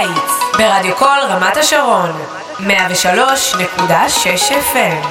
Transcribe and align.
קיץ 0.00 0.58
ברדיו 0.58 0.96
קול 0.96 1.18
רמת 1.28 1.56
השרון 1.56 2.10
103.6 2.58 2.62
FM 4.72 5.06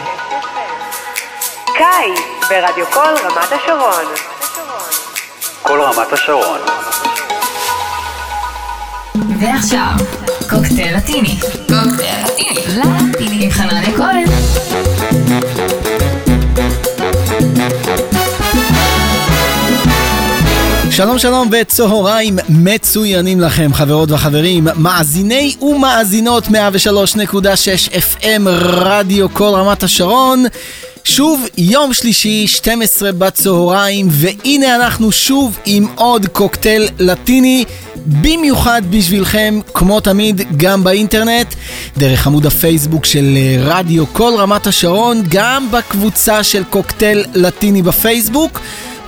קיץ 1.65 2.49
ברדיו 2.49 2.85
קול 2.93 3.15
רמת 3.23 3.51
השרון 3.51 4.05
קול 5.63 5.81
רמת 5.81 6.13
השרון 6.13 6.59
ועכשיו, 9.39 10.05
קוקטייל 10.49 10.97
לטיני. 10.97 11.39
קוקטייל 11.67 12.25
לטיני. 12.25 12.65
לטיני 13.13 13.45
עם 13.45 13.51
חנניה 13.51 13.97
כהן. 13.97 14.25
שלום 20.99 21.19
שלום 21.19 21.49
וצהריים 21.51 22.35
מצוינים 22.49 23.39
לכם 23.39 23.73
חברות 23.73 24.11
וחברים, 24.11 24.67
מאזיני 24.75 25.55
ומאזינות 25.61 26.47
103.6 26.47 26.51
FM 27.91 28.41
רדיו 28.49 29.33
כל 29.33 29.51
רמת 29.55 29.83
השרון. 29.83 30.45
שוב 31.03 31.45
יום 31.57 31.93
שלישי, 31.93 32.47
12 32.47 33.11
בצהריים, 33.11 34.07
והנה 34.09 34.75
אנחנו 34.75 35.11
שוב 35.11 35.57
עם 35.65 35.87
עוד 35.95 36.27
קוקטייל 36.27 36.87
לטיני, 36.99 37.65
במיוחד 38.05 38.81
בשבילכם, 38.89 39.59
כמו 39.73 39.99
תמיד, 39.99 40.41
גם 40.57 40.83
באינטרנט, 40.83 41.55
דרך 41.97 42.27
עמוד 42.27 42.45
הפייסבוק 42.45 43.05
של 43.05 43.37
רדיו 43.59 44.03
כל 44.13 44.33
רמת 44.37 44.67
השרון, 44.67 45.23
גם 45.29 45.71
בקבוצה 45.71 46.43
של 46.43 46.63
קוקטייל 46.63 47.25
לטיני 47.33 47.81
בפייסבוק. 47.81 48.59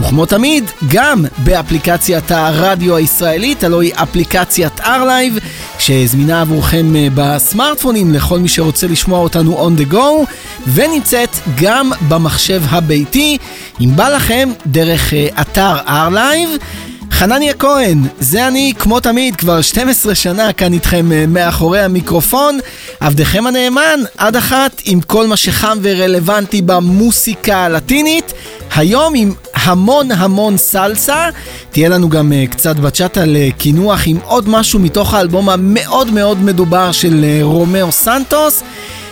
וכמו 0.01 0.25
תמיד, 0.25 0.71
גם 0.87 1.25
באפליקציית 1.37 2.31
הרדיו 2.31 2.95
הישראלית, 2.95 3.63
הלוא 3.63 3.81
היא 3.81 3.93
אפליקציית 3.95 4.79
R-Live, 4.79 5.39
שזמינה 5.79 6.41
עבורכם 6.41 6.95
אה, 6.95 7.07
בסמארטפונים 7.15 8.13
לכל 8.13 8.39
מי 8.39 8.47
שרוצה 8.47 8.87
לשמוע 8.87 9.19
אותנו 9.19 9.67
on 9.67 9.79
the 9.79 9.93
go, 9.93 10.31
ונמצאת 10.73 11.29
גם 11.61 11.91
במחשב 12.07 12.61
הביתי, 12.69 13.37
אם 13.81 13.95
בא 13.95 14.09
לכם, 14.09 14.49
דרך 14.65 15.13
אה, 15.13 15.27
אתר 15.41 15.75
R-Live. 15.87 16.63
חנניה 17.11 17.53
כהן, 17.53 18.03
זה 18.19 18.47
אני, 18.47 18.73
כמו 18.79 18.99
תמיד, 18.99 19.35
כבר 19.35 19.61
12 19.61 20.15
שנה 20.15 20.53
כאן 20.53 20.73
איתכם 20.73 21.11
אה, 21.11 21.25
מאחורי 21.27 21.81
המיקרופון. 21.81 22.59
עבדכם 22.99 23.47
הנאמן, 23.47 23.99
עד 24.17 24.35
אחת, 24.35 24.81
עם 24.85 25.01
כל 25.01 25.27
מה 25.27 25.37
שחם 25.37 25.77
ורלוונטי 25.81 26.61
במוסיקה 26.61 27.57
הלטינית. 27.57 28.33
היום 28.75 29.13
עם 29.15 29.33
המון 29.53 30.11
המון 30.11 30.57
סלסה. 30.57 31.29
תהיה 31.71 31.89
לנו 31.89 32.09
גם 32.09 32.31
אה, 32.31 32.51
קצת 32.51 32.75
בצ'אטה 32.75 33.17
ל 33.17 33.35
אה, 33.35 33.57
קינוח 33.57 34.01
עם 34.05 34.17
עוד 34.23 34.49
משהו 34.49 34.79
מתוך 34.79 35.13
האלבום 35.13 35.49
המאוד 35.49 36.11
מאוד 36.11 36.43
מדובר 36.43 36.91
של 36.91 37.25
רומאו 37.41 37.91
סנטוס. 37.91 38.63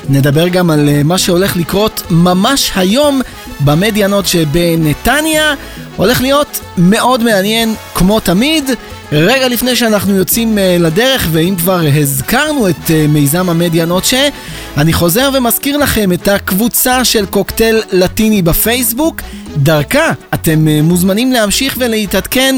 נדבר 0.09 0.47
גם 0.47 0.69
על 0.71 0.89
אה, 0.89 1.03
מה 1.07 1.17
שהולך 1.17 1.57
לקרות 1.57 2.03
ממש 2.09 2.71
היום 2.75 3.21
במדיה 3.59 3.89
נוצ'ה 3.89 4.25
שבנתניה. 4.25 5.53
הולך 5.95 6.21
להיות 6.21 6.59
מאוד 6.77 7.23
מעניין 7.23 7.75
כמו 7.93 8.19
תמיד. 8.19 8.69
רגע 9.11 9.47
לפני 9.47 9.75
שאנחנו 9.75 10.15
יוצאים 10.15 10.57
אה, 10.58 10.81
לדרך, 10.81 11.27
ואם 11.31 11.55
כבר 11.57 11.81
הזכרנו 12.02 12.69
את 12.69 12.75
אה, 12.88 12.92
מיזם 13.09 13.49
המדיה 13.49 13.85
נוצ'ה, 13.86 14.30
אני 14.77 14.93
חוזר 14.93 15.30
ומזכיר 15.33 15.77
לכם 15.77 16.13
את 16.13 16.27
הקבוצה 16.27 17.05
של 17.05 17.25
קוקטייל 17.25 17.81
לטיני 17.91 18.41
בפייסבוק. 18.41 19.21
דרכה 19.57 20.11
אתם 20.33 20.67
מוזמנים 20.83 21.31
להמשיך 21.31 21.75
ולהתעדכן 21.80 22.55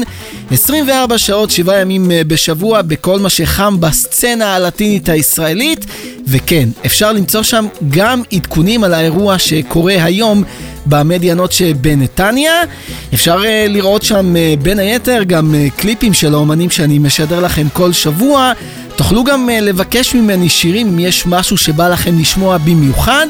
24 0.52 1.18
שעות, 1.18 1.50
7 1.50 1.80
ימים 1.80 2.04
uh, 2.10 2.24
בשבוע, 2.26 2.82
בכל 2.82 3.18
מה 3.18 3.30
שחם 3.30 3.80
בסצנה 3.80 4.54
הלטינית 4.54 5.08
הישראלית. 5.08 5.86
וכן, 6.26 6.68
אפשר 6.86 7.12
למצוא 7.12 7.42
שם 7.42 7.66
גם 7.88 8.22
עדכונים 8.32 8.84
על 8.84 8.94
האירוע 8.94 9.38
שקורה 9.38 10.04
היום 10.04 10.44
במדיאנות 10.86 11.52
שבנתניה. 11.52 12.52
אפשר 13.14 13.42
uh, 13.42 13.46
לראות 13.68 14.02
שם 14.02 14.34
uh, 14.34 14.62
בין 14.62 14.78
היתר 14.78 15.22
גם 15.22 15.54
קליפים 15.76 16.12
של 16.12 16.34
האומנים 16.34 16.70
שאני 16.70 16.98
משדר 16.98 17.40
לכם 17.40 17.66
כל 17.72 17.92
שבוע. 17.92 18.52
תוכלו 19.02 19.24
גם 19.24 19.48
אה, 19.48 19.60
לבקש 19.60 20.14
ממני 20.14 20.48
שירים 20.48 20.88
אם 20.88 20.98
יש 20.98 21.26
משהו 21.26 21.56
שבא 21.56 21.88
לכם 21.88 22.18
לשמוע 22.18 22.58
במיוחד. 22.58 23.26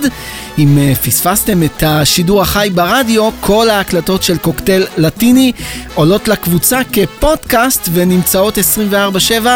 אם 0.58 0.78
אה, 0.78 0.98
פספסתם 0.98 1.62
את 1.62 1.82
השידור 1.86 2.42
החי 2.42 2.70
ברדיו, 2.74 3.30
כל 3.40 3.70
ההקלטות 3.70 4.22
של 4.22 4.38
קוקטייל 4.38 4.86
לטיני 4.96 5.52
עולות 5.94 6.28
לקבוצה 6.28 6.80
כפודקאסט 6.92 7.88
ונמצאות 7.92 8.58
24/7 8.58 9.46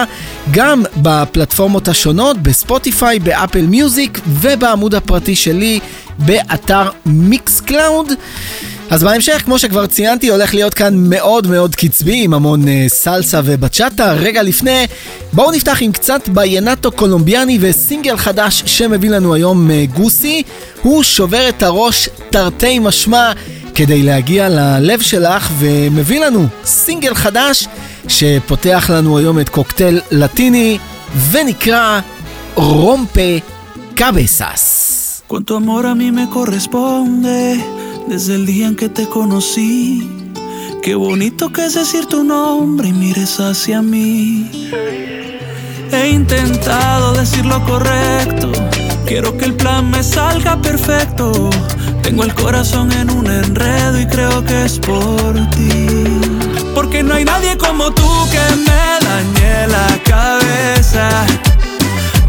גם 0.50 0.82
בפלטפורמות 0.97 1.88
השונות, 1.88 2.38
בספוטיפיי, 2.38 3.19
באפל 3.19 3.66
מיוזיק 3.66 4.21
ובעמוד 4.26 4.94
הפרטי 4.94 5.37
שלי 5.37 5.81
באתר 6.19 6.91
מיקס 7.06 7.60
קלאוד. 7.60 8.12
אז 8.91 9.03
בהמשך, 9.03 9.43
כמו 9.45 9.59
שכבר 9.59 9.87
ציינתי, 9.87 10.29
הולך 10.29 10.55
להיות 10.55 10.75
כאן 10.75 10.95
מאוד 10.97 11.47
מאוד 11.47 11.75
קצבי, 11.75 12.25
עם 12.25 12.35
המון 12.35 12.63
אה, 12.62 12.67
סלסה 12.89 13.41
ובצ'אטה. 13.45 14.13
רגע 14.13 14.43
לפני, 14.43 14.87
בואו 15.33 15.53
נפתח 15.53 15.79
עם 15.81 15.93
קצת 15.93 16.29
ויינאטו 16.28 16.93
קולומביאני 16.93 17.59
וסינגל 17.61 18.17
חדש 18.17 18.63
שמביא 18.67 19.11
לנו 19.11 19.35
היום 19.35 19.71
אה, 19.71 19.97
גוסי. 19.97 20.43
הוא 20.83 21.03
שובר 21.03 21.49
את 21.49 21.63
הראש 21.63 22.09
תרתי 22.31 22.79
משמע 22.79 23.33
כדי 23.75 24.03
להגיע 24.03 24.49
ללב 24.49 25.01
שלך, 25.01 25.51
ומביא 25.59 26.21
לנו 26.21 26.47
סינגל 26.65 27.15
חדש 27.15 27.69
שפותח 28.09 28.91
לנו 28.95 29.19
היום 29.19 29.41
את 29.41 29.49
קוקטייל 29.49 30.01
לטיני, 30.11 30.79
ונקרא 31.31 32.01
Rompecabezas. 32.55 34.83
Cuánto 35.29 35.57
amor 35.57 35.87
a 35.87 35.95
mí 36.01 36.09
me 36.13 36.27
corresponde 36.37 37.86
desde 38.09 38.34
el 38.37 38.47
día 38.47 38.69
en 38.69 38.77
que 38.77 38.89
te 38.89 39.09
conocí. 39.09 40.09
Qué 40.83 40.94
bonito 40.94 41.53
que 41.53 41.67
es 41.67 41.75
decir 41.75 42.06
tu 42.06 42.22
nombre 42.22 42.89
y 42.89 42.93
mires 42.93 43.41
hacia 43.41 43.83
mí. 43.83 44.71
He 45.93 46.11
intentado 46.11 47.12
decir 47.15 47.44
lo 47.44 47.62
correcto. 47.65 48.53
Quiero 49.06 49.37
que 49.37 49.47
el 49.47 49.55
plan 49.55 49.91
me 49.91 50.03
salga 50.03 50.61
perfecto. 50.61 51.50
Tengo 52.03 52.22
el 52.22 52.34
corazón 52.34 52.93
en 52.93 53.11
un 53.11 53.27
enredo 53.27 54.00
y 54.00 54.06
creo 54.06 54.44
que 54.44 54.65
es 54.65 54.78
por 54.78 55.34
ti. 55.50 56.05
Porque 56.75 57.03
no 57.03 57.15
hay 57.15 57.25
nadie 57.25 57.56
como 57.56 57.91
tú 57.93 58.09
que 58.31 58.56
me 58.56 59.06
dañe 59.06 59.67
la 59.69 60.03
cabeza. 60.05 61.27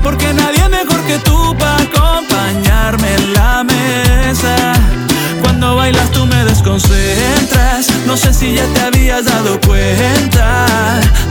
Porque 0.02 0.34
nadie 0.34 0.68
mejor 0.70 1.02
que 1.02 1.20
tú 1.20 1.56
para 1.60 1.82
acompañarme 1.84 3.14
en 3.16 3.34
la 3.34 3.64
mesa. 3.64 4.74
Cuando 5.58 5.76
bailas 5.76 6.12
tú 6.12 6.24
me 6.28 6.46
desconcentras. 6.46 7.88
No 8.06 8.16
sé 8.16 8.32
si 8.32 8.54
ya 8.54 8.64
te 8.76 8.82
habías 8.82 9.26
dado 9.26 9.60
cuenta. 9.62 10.68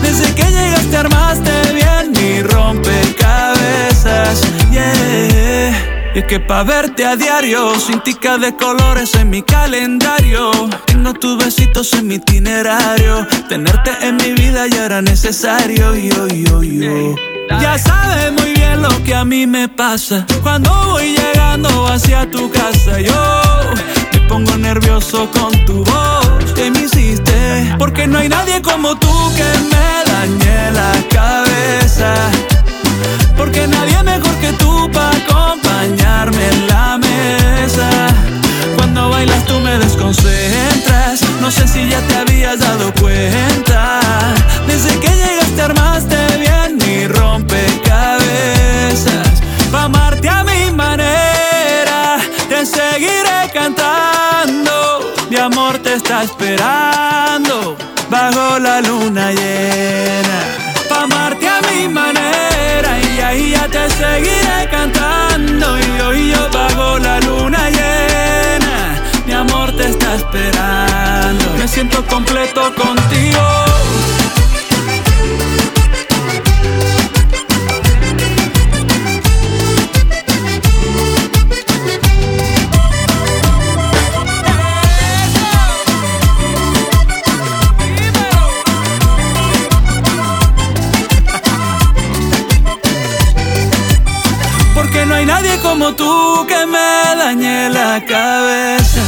Desde 0.02 0.34
que 0.34 0.42
llegaste 0.42 0.96
armaste 0.96 1.52
bien 1.72 2.10
mi 2.10 2.42
rompecabezas. 2.42 4.40
Yeah. 4.72 6.10
Y 6.12 6.18
es 6.18 6.24
que 6.24 6.40
pa' 6.40 6.64
verte 6.64 7.04
a 7.04 7.14
diario, 7.14 7.78
sin 7.78 8.00
tica 8.00 8.36
de 8.36 8.56
colores 8.56 9.14
en 9.14 9.30
mi 9.30 9.42
calendario. 9.42 10.50
Tengo 10.86 11.14
tus 11.14 11.38
besitos 11.44 11.92
en 11.92 12.08
mi 12.08 12.16
itinerario. 12.16 13.28
Tenerte 13.48 13.92
en 14.02 14.16
mi 14.16 14.34
ya 14.34 14.86
era 14.86 15.02
necesario. 15.02 15.94
Yo, 15.94 16.26
yo, 16.26 16.64
yo. 16.64 17.14
Ya 17.60 17.78
sabes 17.78 18.32
muy 18.32 18.54
bien 18.54 18.82
lo 18.82 18.88
que 19.04 19.14
a 19.14 19.24
mí 19.24 19.46
me 19.46 19.68
pasa 19.68 20.26
cuando 20.42 20.74
voy 20.86 21.16
llegando 21.16 21.86
hacia 21.86 22.28
tu 22.28 22.50
casa. 22.50 22.98
Yo 22.98 23.14
pongo 24.28 24.56
nervioso 24.56 25.30
con 25.30 25.52
tu 25.64 25.84
voz 25.84 26.52
que 26.54 26.70
me 26.70 26.80
hiciste. 26.80 27.74
Porque 27.78 28.06
no 28.06 28.18
hay 28.18 28.28
nadie 28.28 28.60
como 28.62 28.96
tú 28.96 29.12
que 29.36 29.50
me 29.70 30.12
dañe 30.12 30.72
la 30.72 30.92
cabeza. 31.08 32.14
Porque 33.36 33.66
nadie 33.66 34.02
mejor 34.02 34.34
que 34.36 34.52
tú 34.54 34.90
para 34.92 35.16
acompañarme 35.16 36.48
en 36.48 36.66
la 36.66 36.98
mesa. 36.98 37.88
Cuando 38.76 39.10
bailas 39.10 39.44
tú 39.46 39.58
me 39.60 39.78
desconcentras. 39.78 41.20
No 41.40 41.50
sé 41.50 41.66
si 41.68 41.88
ya 41.88 42.00
te 42.08 42.16
habías 42.16 42.58
dado 42.60 42.92
cuenta. 43.00 44.00
Desde 44.66 44.98
que 45.00 45.08
llegaste 45.08 45.46
bien 45.62 45.95
está 55.96 56.22
esperando 56.24 57.76
bajo 58.10 58.58
la 58.58 58.80
luna 58.82 59.32
llena. 59.32 60.38
Pa' 60.88 61.02
amarte 61.04 61.48
a 61.48 61.60
mi 61.62 61.88
manera 61.88 62.98
y 63.00 63.20
ahí 63.20 63.50
ya 63.52 63.66
te 63.68 63.88
seguiré 63.90 64.68
cantando. 64.70 65.78
Y 65.78 65.98
yo 65.98 66.14
y 66.14 66.30
yo 66.32 66.48
bajo 66.52 66.98
la 66.98 67.18
luna 67.20 67.70
llena. 67.70 69.02
Mi 69.26 69.32
amor 69.32 69.74
te 69.76 69.88
está 69.88 70.14
esperando. 70.14 71.44
Me 71.58 71.66
siento 71.66 72.04
completo 72.04 72.74
contigo. 72.74 73.65
Dañé 97.26 97.68
la 97.70 98.00
cabeza. 98.06 99.02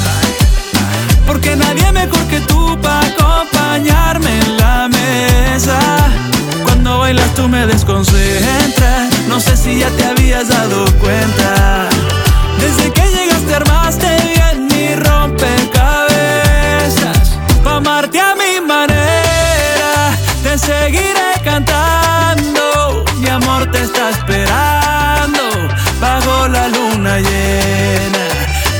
Porque 1.25 1.55
nadie 1.55 1.93
mejor 1.93 2.25
que 2.33 2.41
tú 2.41 2.77
para 2.83 3.07
acompañarme 3.13 4.41
en 4.41 4.57
la 4.57 4.89
mesa. 4.89 5.79
Cuando 6.65 6.99
bailas 6.99 7.33
tú 7.37 7.49
me 7.49 7.65
desconcentras. 7.67 9.09
No 9.29 9.39
sé 9.39 9.57
si 9.57 9.79
ya 9.79 9.91
te 9.91 10.05
habías 10.05 10.49
dado 10.49 10.85
cuenta. 11.05 11.89
Desde 12.63 12.93
que 12.93 13.05
llegaste 13.17 13.55
armaste 13.55 14.09
bien 14.35 14.67
mi 14.67 14.97
rompecabezas. 15.07 17.39
Pa' 17.63 17.77
amarte 17.77 18.19
a 18.21 18.35
mi 18.35 18.61
manera, 18.75 19.95
te 20.43 20.59
seguiré 20.59 21.31
cantando. 21.45 23.05
Mi 23.21 23.29
amor 23.29 23.71
te 23.71 23.83
está 23.83 24.11
esperando 24.11 25.08
la 26.49 26.69
luna 26.69 27.19
llena. 27.19 28.25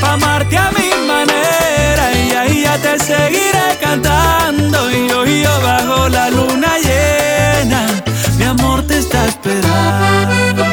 Pa' 0.01 0.13
amarte 0.13 0.57
a 0.57 0.71
mi 0.71 0.89
manera 1.07 2.13
y 2.13 2.31
ahí 2.31 2.61
ya 2.63 2.77
te 2.77 2.99
seguiré 2.99 3.77
cantando. 3.81 4.91
Y 4.91 5.07
yo, 5.09 5.25
y 5.25 5.43
yo 5.43 5.61
bajo 5.61 6.09
la 6.09 6.29
luna 6.29 6.77
llena, 6.79 8.03
mi 8.37 8.45
amor 8.45 8.85
te 8.87 8.97
está 8.97 9.25
esperando. 9.25 10.63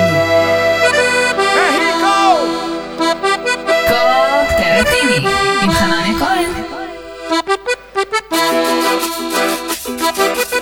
México. 1.48 2.14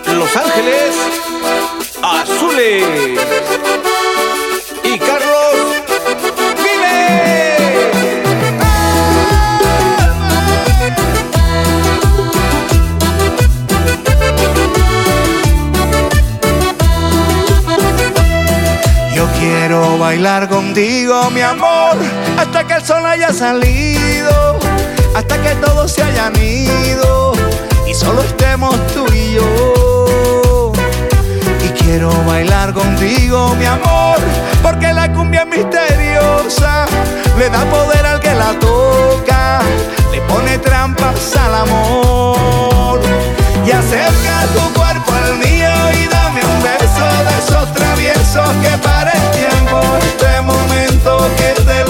Los 0.07 0.37
Ángeles 0.37 0.95
Azules. 2.03 2.85
Quiero 19.75 19.99
bailar 19.99 20.49
contigo, 20.49 21.31
mi 21.33 21.41
amor, 21.41 21.97
hasta 22.39 22.65
que 22.65 22.75
el 22.75 22.85
sol 22.85 23.05
haya 23.07 23.33
salido, 23.33 24.59
hasta 25.17 25.43
que 25.43 25.51
todos 25.57 25.91
se 25.91 26.01
hayan 26.01 26.37
ido 26.37 27.33
y 27.85 27.93
solo 27.93 28.23
estemos 28.23 28.75
tú 28.95 29.05
y 29.13 29.33
yo. 29.33 30.73
Y 31.65 31.69
quiero 31.83 32.13
bailar 32.25 32.73
contigo, 32.73 33.57
mi 33.57 33.65
amor, 33.65 34.19
porque 34.63 34.93
la 34.93 35.13
cumbia 35.13 35.43
es 35.43 35.59
misteriosa, 35.59 36.87
le 37.37 37.51
da 37.51 37.65
poder 37.65 38.07
al 38.07 38.21
que 38.21 38.33
la 38.33 38.53
toca, 38.61 39.61
le 40.13 40.21
pone 40.21 40.57
trampas 40.59 41.35
al 41.37 41.55
amor. 41.67 43.01
Y 43.67 43.73
acerca 43.73 44.47
tu 44.55 44.73
cuerpo 44.79 45.13
al 45.13 45.39
mío 45.39 45.64
traviesos 48.35 48.57
que 48.63 48.79
para 48.79 49.13
el 49.13 49.31
tiempo, 49.31 49.81
este 49.99 50.43
momento 50.43 51.31
que 51.37 51.53
es 51.53 51.67
de 51.67 51.85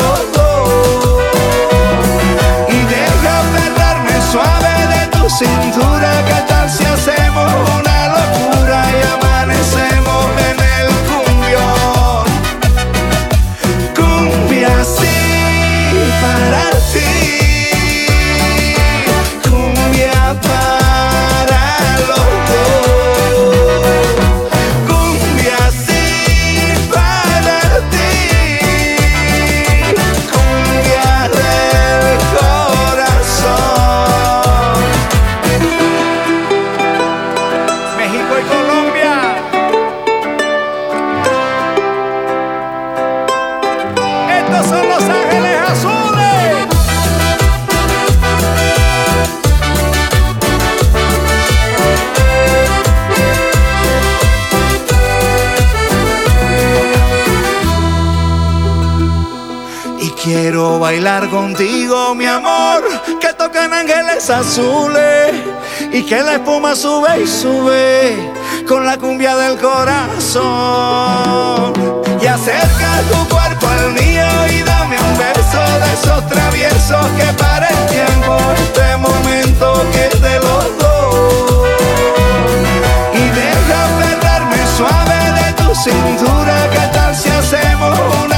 bailar 61.04 61.28
contigo, 61.28 62.14
mi 62.14 62.24
amor, 62.24 62.82
que 63.20 63.34
tocan 63.34 63.74
ángeles 63.74 64.30
azules 64.30 65.34
y 65.92 66.02
que 66.02 66.22
la 66.22 66.36
espuma 66.36 66.74
sube 66.74 67.20
y 67.22 67.26
sube 67.26 68.32
con 68.66 68.86
la 68.86 68.96
cumbia 68.96 69.36
del 69.36 69.58
corazón. 69.58 70.44
Y 72.22 72.26
acerca 72.26 73.02
tu 73.10 73.28
cuerpo 73.28 73.66
al 73.66 73.92
mío 73.92 74.26
y 74.50 74.62
dame 74.62 74.96
un 74.98 75.18
beso 75.18 75.60
de 75.82 75.92
esos 75.92 76.26
traviesos 76.26 77.06
que 77.18 77.32
para 77.34 77.68
el 77.68 77.86
tiempo, 77.86 78.38
este 78.56 78.96
momento 78.96 79.84
que 79.92 80.06
es 80.06 80.22
de 80.22 80.36
los 80.38 80.78
dos. 80.78 81.68
Y 83.12 83.28
deja 83.40 83.84
aferrarme 83.84 84.56
suave 84.78 85.18
de 85.38 85.52
tu 85.52 85.74
cintura, 85.74 86.56
que 86.70 86.86
tal 86.96 87.14
si 87.14 87.28
hacemos 87.28 87.98
una 88.24 88.33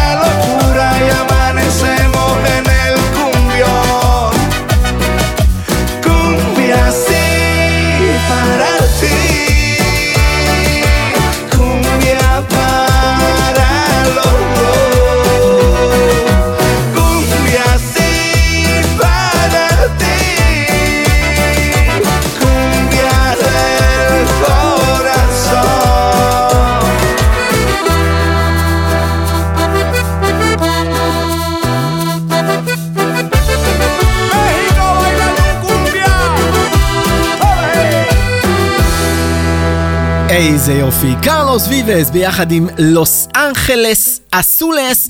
איזה 40.69 40.79
יופי. 40.79 41.15
קרלוס 41.23 41.69
ויבס 41.69 42.11
ביחד 42.11 42.53
עם 42.53 42.69
לוס 42.79 43.29
אנג'לס 43.37 44.21
אסולס. 44.31 45.09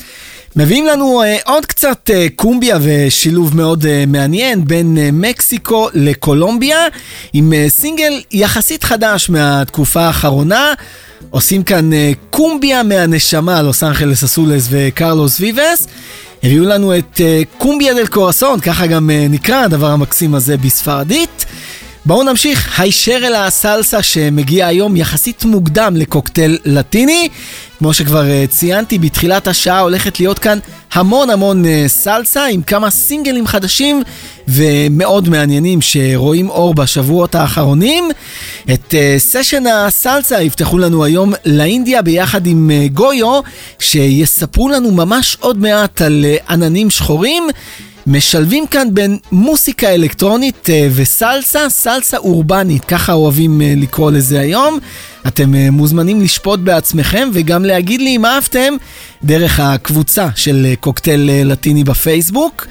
מביאים 0.56 0.86
לנו 0.86 1.22
אה, 1.22 1.36
עוד 1.44 1.66
קצת 1.66 2.10
אה, 2.14 2.26
קומביה 2.34 2.78
ושילוב 2.82 3.56
מאוד 3.56 3.86
אה, 3.86 4.04
מעניין 4.06 4.64
בין 4.64 4.98
אה, 4.98 5.08
מקסיקו 5.12 5.88
לקולומביה 5.94 6.78
עם 7.32 7.52
אה, 7.52 7.66
סינגל 7.68 8.22
יחסית 8.32 8.84
חדש 8.84 9.30
מהתקופה 9.30 10.00
האחרונה. 10.00 10.72
עושים 11.30 11.62
כאן 11.62 11.92
אה, 11.92 12.12
קומביה 12.30 12.82
מהנשמה, 12.82 13.62
לוס 13.62 13.82
אנג'לס 13.82 14.24
אסולס 14.24 14.66
וקרלוס 14.70 15.40
ויבס. 15.40 15.86
הביאו 16.42 16.64
לנו 16.64 16.98
את 16.98 17.20
אה, 17.20 17.42
cumbia 17.58 17.94
del 17.94 18.06
corazón, 18.06 18.60
ככה 18.60 18.86
גם 18.86 19.10
אה, 19.10 19.26
נקרא 19.30 19.64
הדבר 19.64 19.90
המקסים 19.90 20.34
הזה 20.34 20.56
בספרדית. 20.56 21.45
בואו 22.06 22.22
נמשיך, 22.22 22.80
הישר 22.80 23.18
אל 23.22 23.34
הסלסה 23.34 24.02
שמגיע 24.02 24.66
היום 24.66 24.96
יחסית 24.96 25.44
מוקדם 25.44 25.96
לקוקטייל 25.96 26.58
לטיני. 26.64 27.28
כמו 27.78 27.94
שכבר 27.94 28.22
uh, 28.24 28.50
ציינתי, 28.50 28.98
בתחילת 28.98 29.46
השעה 29.46 29.80
הולכת 29.80 30.20
להיות 30.20 30.38
כאן 30.38 30.58
המון 30.92 31.30
המון 31.30 31.64
uh, 31.64 31.68
סלסה 31.86 32.46
עם 32.46 32.62
כמה 32.62 32.90
סינגלים 32.90 33.46
חדשים 33.46 34.02
ומאוד 34.48 35.28
מעניינים 35.28 35.80
שרואים 35.82 36.50
אור 36.50 36.74
בשבועות 36.74 37.34
האחרונים. 37.34 38.10
את 38.74 38.94
uh, 38.94 39.18
סשן 39.18 39.66
הסלסה 39.66 40.42
יפתחו 40.42 40.78
לנו 40.78 41.04
היום 41.04 41.32
לאינדיה 41.44 42.02
ביחד 42.02 42.46
עם 42.46 42.70
גויו, 42.92 43.40
שיספרו 43.78 44.68
לנו 44.68 44.90
ממש 44.90 45.36
עוד 45.40 45.58
מעט 45.58 46.02
על 46.02 46.24
עננים 46.48 46.90
שחורים. 46.90 47.48
משלבים 48.06 48.66
כאן 48.66 48.88
בין 48.92 49.18
מוסיקה 49.32 49.88
אלקטרונית 49.94 50.70
אה, 50.70 50.88
וסלסה, 50.94 51.70
סלסה 51.70 52.16
אורבנית, 52.16 52.84
ככה 52.84 53.12
אוהבים 53.12 53.60
אה, 53.60 53.74
לקרוא 53.76 54.10
לזה 54.10 54.40
היום. 54.40 54.78
אתם 55.26 55.54
אה, 55.54 55.70
מוזמנים 55.70 56.20
לשפוט 56.20 56.60
בעצמכם 56.60 57.28
וגם 57.32 57.64
להגיד 57.64 58.00
לי 58.00 58.16
אם 58.16 58.26
אהבתם 58.26 58.74
דרך 59.24 59.60
הקבוצה 59.60 60.28
של 60.34 60.74
קוקטייל 60.80 61.30
לטיני 61.44 61.84
בפייסבוק. 61.84 62.66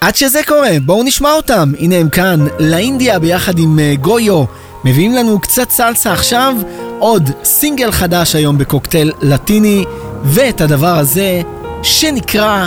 עד 0.00 0.16
שזה 0.16 0.40
קורה, 0.46 0.70
בואו 0.84 1.02
נשמע 1.02 1.32
אותם. 1.32 1.72
הנה 1.78 1.94
הם 1.96 2.08
כאן, 2.08 2.46
לאינדיה 2.58 3.18
ביחד 3.18 3.58
עם 3.58 3.78
גויו. 4.00 4.44
מביאים 4.84 5.12
לנו 5.12 5.38
קצת 5.40 5.70
סלסה 5.70 6.12
עכשיו, 6.12 6.54
עוד 6.98 7.30
סינגל 7.44 7.92
חדש 7.92 8.34
היום 8.34 8.58
בקוקטייל 8.58 9.12
לטיני, 9.22 9.84
ואת 10.24 10.60
הדבר 10.60 10.98
הזה 10.98 11.42
שנקרא 11.82 12.66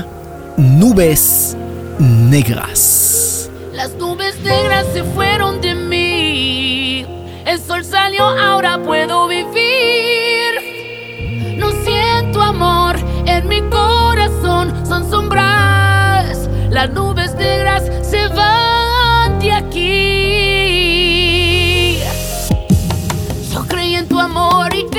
נובס 0.57 1.55
negras. 1.99 3.49
Las 3.73 3.93
nubes 3.95 4.39
negras 4.41 4.85
se 4.93 5.03
fueron 5.03 5.61
de 5.61 5.75
mí. 5.75 7.05
El 7.45 7.59
sol 7.59 7.83
salió, 7.83 8.23
ahora 8.23 8.81
puedo 8.81 9.27
vivir. 9.27 9.47
No 11.57 11.71
siento 11.83 12.41
amor 12.41 12.97
en 13.25 13.47
mi 13.47 13.61
corazón, 13.69 14.73
son 14.87 15.09
sombras. 15.09 16.49
Las 16.69 16.89
nubes 16.91 17.35
negras 17.35 17.83
se 18.01 18.27
van 18.29 19.39
de 19.39 19.51
aquí. 19.51 19.89
Yo 23.53 23.65
creí 23.67 23.95
en 23.95 24.07
tu 24.07 24.19
amor 24.19 24.73
y 24.73 24.85
te 24.89 24.98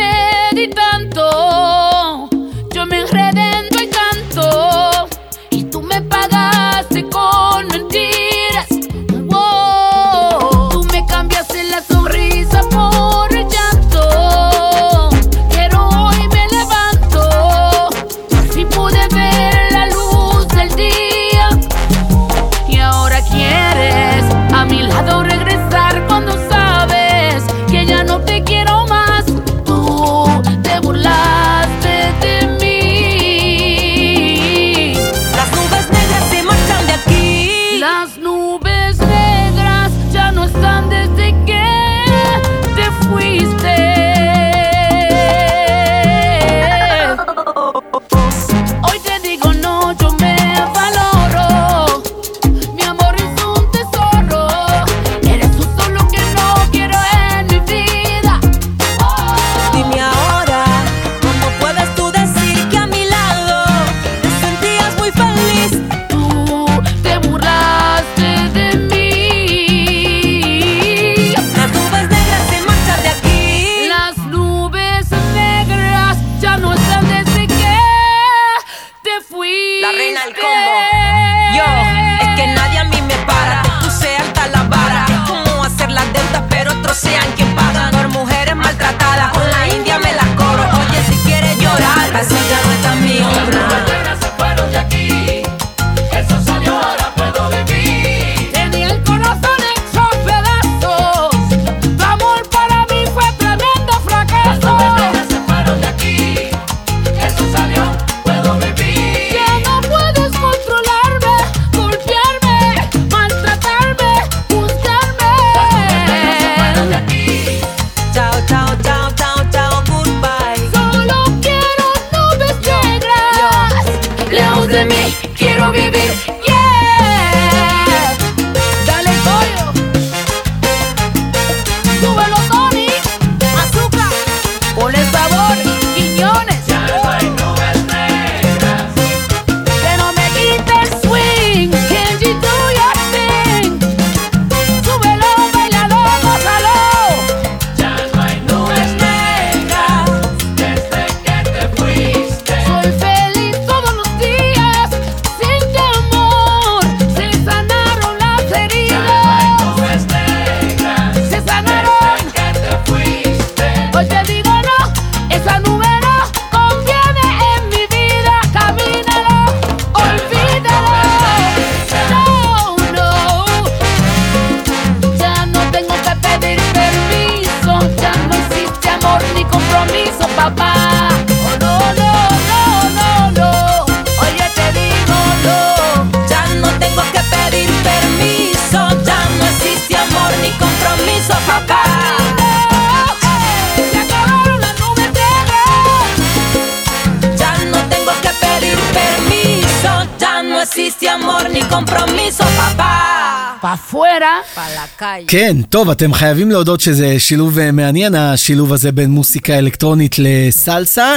כן, 205.27 205.57
טוב, 205.69 205.91
אתם 205.91 206.13
חייבים 206.13 206.51
להודות 206.51 206.81
שזה 206.81 207.19
שילוב 207.19 207.59
אה, 207.59 207.73
מעניין, 207.73 208.15
השילוב 208.15 208.73
הזה 208.73 208.93
בין 208.93 209.11
מוסיקה 209.11 209.59
אלקטרונית 209.59 210.17
לסלסה. 210.19 211.15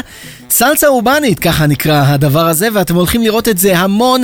סלסה 0.49 0.87
אורבנית, 0.87 1.39
ככה 1.39 1.67
נקרא 1.67 2.03
הדבר 2.07 2.47
הזה, 2.47 2.67
ואתם 2.73 2.95
הולכים 2.95 3.21
לראות 3.21 3.47
את 3.47 3.57
זה 3.57 3.77
המון 3.77 4.21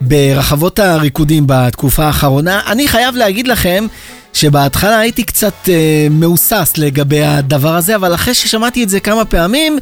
ברחבות 0.00 0.78
הריקודים 0.78 1.44
בתקופה 1.46 2.04
האחרונה. 2.04 2.60
אני 2.66 2.88
חייב 2.88 3.16
להגיד 3.16 3.48
לכם 3.48 3.86
שבהתחלה 4.32 4.98
הייתי 4.98 5.24
קצת 5.24 5.68
אה, 5.68 6.06
מהוסס 6.10 6.72
לגבי 6.76 7.22
הדבר 7.22 7.76
הזה, 7.76 7.96
אבל 7.96 8.14
אחרי 8.14 8.34
ששמעתי 8.34 8.84
את 8.84 8.88
זה 8.88 9.00
כמה 9.00 9.24
פעמים, 9.24 9.78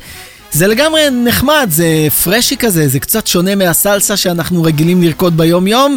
זה 0.52 0.66
לגמרי 0.66 1.02
נחמד, 1.10 1.66
זה 1.70 1.86
פרשי 2.24 2.56
כזה, 2.56 2.88
זה 2.88 3.00
קצת 3.00 3.26
שונה 3.26 3.54
מהסלסה 3.54 4.16
שאנחנו 4.16 4.62
רגילים 4.62 5.02
לרקוד 5.02 5.36
ביום-יום. 5.36 5.96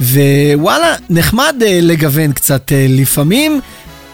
וואלה, 0.00 0.94
נחמד 1.10 1.54
uh, 1.60 1.64
לגוון 1.82 2.32
קצת 2.32 2.68
uh, 2.68 2.72
לפעמים. 2.88 3.60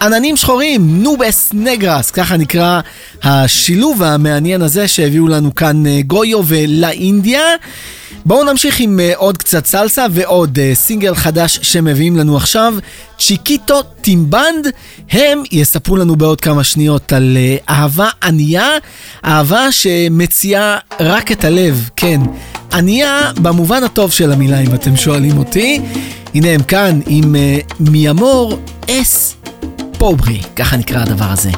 עננים 0.02 0.36
שחורים, 0.36 1.02
nubes 1.02 1.50
negras, 1.54 2.10
ככה 2.10 2.36
נקרא 2.36 2.80
השילוב 3.22 4.02
המעניין 4.02 4.62
הזה 4.62 4.88
שהביאו 4.88 5.28
לנו 5.28 5.54
כאן 5.54 5.86
uh, 5.86 5.88
גויו 6.06 6.40
ולה 6.46 6.75
אינדיה. 6.75 7.42
בואו 8.26 8.44
נמשיך 8.44 8.80
עם 8.80 9.00
אה, 9.00 9.12
עוד 9.16 9.36
קצת 9.38 9.66
סלסה 9.66 10.06
ועוד 10.10 10.58
אה, 10.58 10.74
סינגל 10.74 11.14
חדש 11.14 11.58
שמביאים 11.62 12.16
לנו 12.16 12.36
עכשיו, 12.36 12.74
צ'יקיטו 13.18 13.82
טים 13.82 14.18
בנד. 14.18 14.66
הם 15.10 15.42
יספרו 15.52 15.96
לנו 15.96 16.16
בעוד 16.16 16.40
כמה 16.40 16.64
שניות 16.64 17.12
על 17.12 17.36
אה, 17.36 17.56
אהבה 17.74 18.08
ענייה, 18.22 18.68
אהבה 19.24 19.72
שמציעה 19.72 20.78
רק 21.00 21.32
את 21.32 21.44
הלב, 21.44 21.90
כן. 21.96 22.20
ענייה 22.72 23.32
במובן 23.42 23.84
הטוב 23.84 24.12
של 24.12 24.32
המילה, 24.32 24.60
אם 24.60 24.74
אתם 24.74 24.96
שואלים 24.96 25.38
אותי. 25.38 25.80
הנה 26.34 26.48
הם 26.48 26.62
כאן 26.62 27.00
עם 27.06 27.34
מיאמור 27.80 28.58
אס 28.90 29.36
פוברי, 29.98 30.40
ככה 30.56 30.76
נקרא 30.76 31.02
הדבר 31.02 31.30
הזה. 31.30 31.50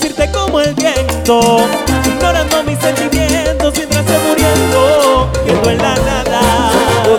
Vestirte 0.00 0.30
como 0.30 0.60
el 0.60 0.74
viento 0.74 1.58
Ignorando 2.04 2.62
mis 2.62 2.78
sentimientos 2.78 3.74
Mientras 3.76 4.06
se 4.06 4.18
muriendo 4.28 5.28
Yendo 5.44 5.70
en 5.70 5.78
la 5.78 5.96
nada. 5.96 6.70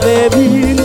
Débil 0.02 0.79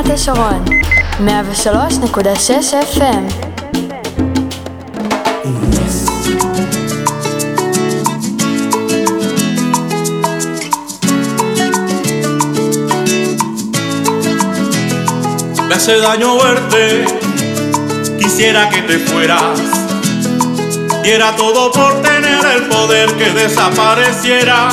רמת 0.00 0.10
השרון, 0.10 0.64
103.6 1.26 2.74
FM 2.82 3.28
Me 15.68 15.74
hace 15.74 15.98
daño 15.98 16.38
verte, 16.38 17.04
quisiera 18.18 18.70
que 18.70 18.82
te 18.82 18.98
fueras. 19.00 19.60
Diera 21.02 21.36
todo 21.36 21.70
por 21.72 22.00
tener 22.00 22.42
el 22.56 22.62
poder 22.68 23.08
que 23.18 23.30
desapareciera. 23.30 24.68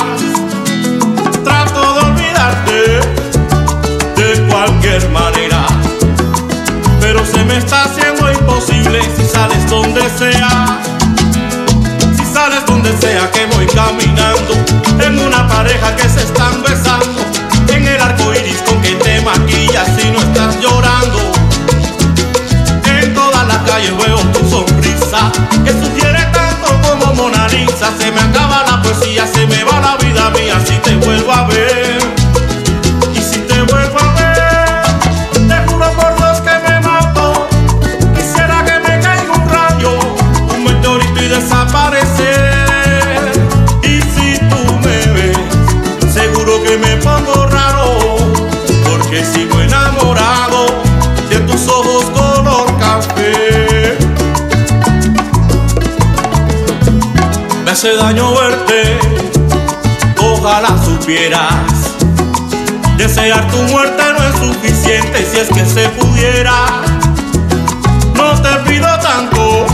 cualquier 4.68 5.08
manera. 5.10 5.66
Pero 7.00 7.24
se 7.24 7.42
me 7.44 7.56
está 7.56 7.84
haciendo 7.84 8.30
imposible 8.30 9.00
si 9.16 9.24
sales 9.24 9.68
donde 9.68 10.02
sea. 10.18 10.78
Si 12.16 12.24
sales 12.24 12.64
donde 12.66 12.90
sea 12.98 13.30
que 13.30 13.46
voy 13.46 13.66
caminando. 13.66 14.54
En 15.00 15.18
una 15.18 15.48
pareja 15.48 15.96
que 15.96 16.08
se 16.08 16.22
están 16.22 16.62
besando. 16.62 17.20
En 17.68 17.86
el 17.86 18.00
arco 18.00 18.32
iris 18.34 18.60
con 18.66 18.80
que 18.82 18.94
te 18.96 19.20
maquillas 19.22 19.88
si 19.96 20.10
no 20.10 20.18
estás 20.20 20.60
llorando. 20.60 21.18
En 22.84 23.14
toda 23.14 23.44
la 23.44 23.62
calle 23.64 23.90
veo 23.92 24.18
tu 24.32 24.50
sonrisa. 24.50 25.32
Que 25.64 25.72
sugiere 25.72 26.24
tanto 26.32 26.68
como 26.82 27.14
Mona 27.14 27.48
Lisa. 27.48 27.92
Se 27.98 28.10
me 28.12 28.20
acaba 28.20 28.64
la 28.68 28.82
poesía, 28.82 29.26
se 29.26 29.46
me 29.46 29.64
va 29.64 29.80
la 29.80 29.96
vida 29.96 30.30
mía 30.30 30.60
si 30.66 30.74
te 30.78 30.96
vuelvo 30.96 31.32
a 31.32 31.47
hace 57.78 57.94
daño 57.94 58.34
verte, 58.34 58.98
ojalá 60.20 60.76
supieras. 60.84 61.94
Desear 62.96 63.46
tu 63.52 63.56
muerte 63.70 64.02
no 64.18 64.24
es 64.24 64.34
suficiente 64.34 65.24
si 65.30 65.38
es 65.38 65.48
que 65.48 65.64
se 65.64 65.88
pudiera. 65.90 66.66
No 68.16 68.32
te 68.42 68.48
pido 68.68 68.88
tanto, 68.98 69.66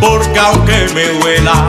porque 0.00 0.40
aunque 0.40 0.88
me 0.92 1.06
duela, 1.20 1.68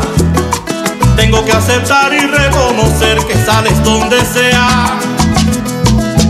tengo 1.16 1.46
que 1.46 1.52
aceptar 1.52 2.12
y 2.12 2.26
reconocer 2.26 3.20
que 3.28 3.36
sales 3.46 3.84
donde 3.84 4.26
sea. 4.26 4.98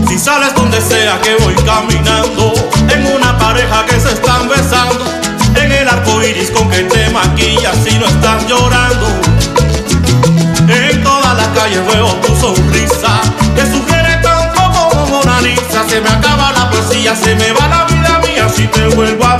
Si 0.08 0.18
sales 0.18 0.54
donde 0.54 0.78
sea 0.78 1.18
que 1.22 1.36
voy 1.36 1.54
caminando, 1.64 2.52
en 2.90 3.06
una 3.16 3.38
pareja 3.38 3.86
que 3.86 3.98
se 3.98 4.12
están 4.12 4.46
besando, 4.46 5.06
en 5.54 5.72
el 5.72 5.88
arco 5.88 6.22
iris 6.22 6.50
con 6.50 6.68
que 6.68 6.82
te 6.82 7.08
maquillas 7.08 7.76
si 7.82 7.96
tu 12.22 12.36
sonrisa, 12.36 13.20
que 13.54 13.62
sugiere 13.66 14.16
tanto 14.22 14.60
como 14.74 15.06
Mona 15.06 15.40
Lisa. 15.40 15.84
Se 15.88 16.00
me 16.00 16.08
acaba 16.08 16.52
la 16.52 16.70
poesía, 16.70 17.16
se 17.16 17.34
me 17.34 17.52
va 17.52 17.68
la 17.68 17.84
vida 17.84 18.20
mía 18.26 18.48
si 18.48 18.66
te 18.68 18.86
vuelvo 18.88 19.24
a 19.24 19.39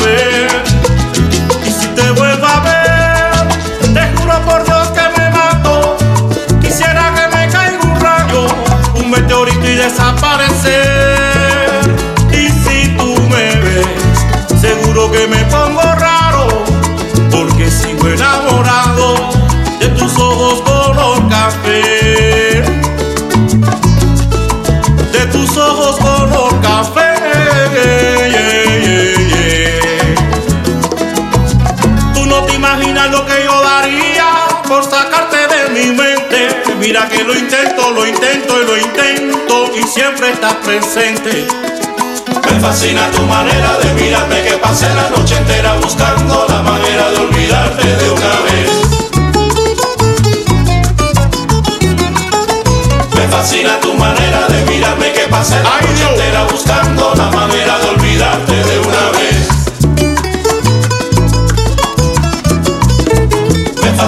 que 37.20 37.26
lo 37.26 37.34
intento, 37.34 37.90
lo 37.90 38.06
intento 38.06 38.62
y 38.62 38.66
lo 38.66 38.76
intento 38.78 39.70
y 39.76 39.82
siempre 39.86 40.30
estás 40.30 40.54
presente. 40.64 41.46
Me 42.46 42.60
fascina 42.60 43.10
tu 43.10 43.22
manera 43.22 43.76
de 43.78 43.92
mirarme 44.00 44.42
que 44.42 44.56
pasé 44.56 44.88
la 44.94 45.10
noche 45.10 45.36
entera 45.36 45.74
buscando 45.82 46.46
la 46.48 46.62
manera 46.62 47.10
de 47.10 47.18
olvidarte 47.18 47.96
de 47.96 48.10
una 48.10 48.40
vez. 48.46 48.70
Me 53.14 53.28
fascina 53.28 53.78
tu 53.80 53.92
manera 53.94 54.46
de 54.48 54.70
mirarme 54.70 55.12
que 55.12 55.28
pasé 55.28 55.56
la 55.56 55.80
noche 55.80 56.08
entera 56.12 56.44
buscando 56.44 57.14
la 57.16 57.30
manera 57.30 57.78
de 57.80 57.88
olvidarte 57.88 58.54
de 58.54 58.78
una 58.78 59.10
vez. 59.18 59.29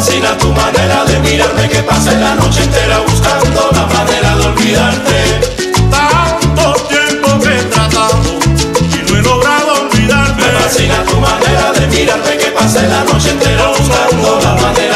Fascina 0.02 0.36
tu 0.36 0.52
manera 0.52 1.04
de 1.04 1.16
mirarme 1.20 1.68
que 1.68 1.80
pasé 1.84 2.16
la 2.18 2.34
noche 2.34 2.64
entera 2.64 2.98
buscando 3.06 3.70
la 3.70 3.86
manera 3.86 4.36
de 4.36 4.46
olvidarte. 4.46 5.18
Tanto 5.90 6.74
tiempo 6.88 7.38
que 7.38 7.56
he 7.56 7.62
tratado 7.74 8.18
y 8.80 9.10
no 9.10 9.16
he 9.16 9.22
logrado 9.22 9.74
olvidarte. 9.82 10.42
Me 10.42 10.50
fascina 10.58 11.04
tu 11.04 11.16
manera 11.20 11.72
de 11.72 11.86
mirarme 11.86 12.36
que 12.36 12.50
pasé 12.50 12.82
la 12.88 13.04
noche 13.04 13.30
entera 13.30 13.68
buscando 13.68 14.40
la 14.42 14.54
manera 14.54 14.91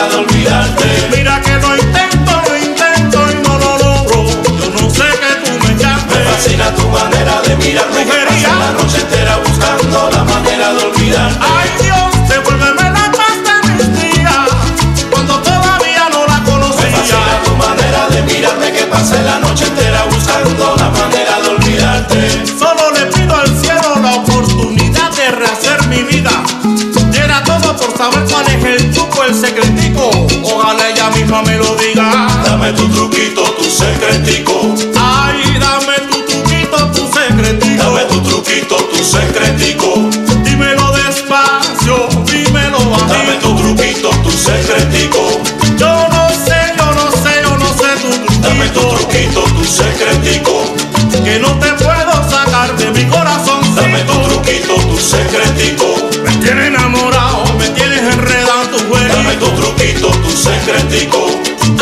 secretico. 60.67 61.27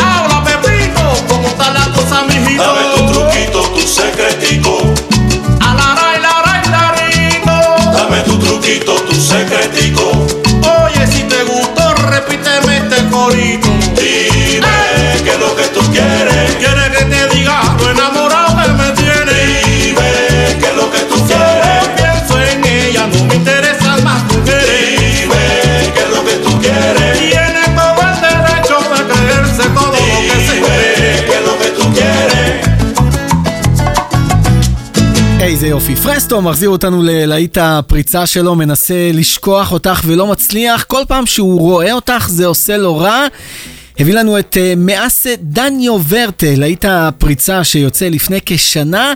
Habla, 0.03 0.45
Pepito, 0.45 1.01
¿cómo 1.27 1.49
está 1.49 1.73
la 1.73 1.91
cosa, 1.95 2.25
mijito? 2.25 2.63
Dame 2.63 2.83
tu 2.95 3.13
truquito, 3.13 3.63
tu 3.71 3.81
secretico. 3.81 4.95
Alaray, 5.61 6.21
laray, 6.21 6.63
larito. 6.71 7.93
Dame 7.93 8.21
tu 8.25 8.39
truquito, 8.39 8.95
tu 9.09 9.15
secretico. 9.15 9.44
איזה 35.65 35.73
יופי. 35.73 35.97
פרסטו 35.97 36.43
מחזיר 36.43 36.69
אותנו 36.69 37.03
ללהיט 37.03 37.59
הפריצה 37.61 38.27
שלו, 38.27 38.55
מנסה 38.55 39.11
לשכוח 39.13 39.73
אותך 39.73 40.01
ולא 40.05 40.27
מצליח. 40.27 40.85
כל 40.89 41.03
פעם 41.09 41.27
שהוא 41.27 41.61
רואה 41.61 41.93
אותך 41.93 42.27
זה 42.31 42.47
עושה 42.47 42.77
לו 42.77 42.97
רע. 42.97 43.27
הביא 43.99 44.15
לנו 44.15 44.39
את 44.39 44.57
uh, 44.57 44.77
מאסה 44.77 45.35
דניו 45.41 45.99
ורטה, 46.09 46.47
להיט 46.57 46.85
הפריצה 46.89 47.65
שיוצא 47.65 48.09
לפני 48.09 48.39
כשנה. 48.47 49.13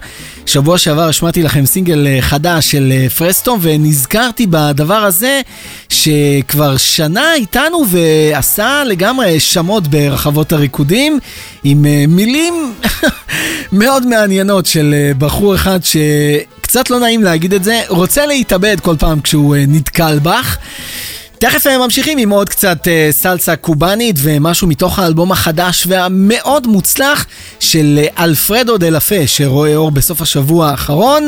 שבוע 0.47 0.79
שעבר 0.79 1.09
השמעתי 1.09 1.43
לכם 1.43 1.67
סינגל 1.67 2.07
uh, 2.07 2.23
חדש 2.23 2.71
של 2.71 2.93
uh, 2.93 3.11
פרסטו, 3.11 3.59
ונזכרתי 3.61 4.47
בדבר 4.51 4.95
הזה 4.95 5.41
שכבר 5.89 6.77
שנה 6.77 7.35
איתנו 7.35 7.85
ועשה 7.89 8.83
לגמרי 8.87 9.41
שמות 9.41 9.89
ברחבות 9.89 10.53
הריקודים, 10.53 11.19
עם 11.65 11.83
מילים 12.09 12.75
מאוד 13.73 14.07
מעניינות 14.07 14.67
של 14.67 14.95
בחור 15.19 15.55
אחד 15.55 15.85
ש... 15.85 15.97
קצת 16.61 16.91
לא 16.91 17.01
נעים 17.01 17.23
להגיד 17.23 17.55
את 17.55 17.65
זה, 17.65 17.81
רוצה 17.89 18.27
להתאבד 18.27 18.81
כל 18.81 18.97
פעם 18.99 19.21
כשהוא 19.21 19.57
נתקל 19.69 20.19
בך. 20.19 20.59
תכף 21.41 21.67
הם 21.67 21.81
ממשיכים 21.81 22.19
עם 22.19 22.31
עוד 22.31 22.49
קצת 22.49 22.79
uh, 22.85 23.13
סלסה 23.13 23.57
קובאנית 23.57 24.17
ומשהו 24.19 24.69
מתוך 24.69 24.99
האלבום 24.99 25.33
החדש 25.33 25.85
והמאוד 25.87 26.67
מוצלח 26.67 27.27
של 27.61 28.01
uh, 28.05 28.23
אלפרדו 28.23 28.79
דה 28.79 28.91
לפה 28.91 29.27
שרואה 29.27 29.77
אור 29.77 29.91
בסוף 29.91 30.23
השבוע 30.23 30.69
האחרון. 30.69 31.27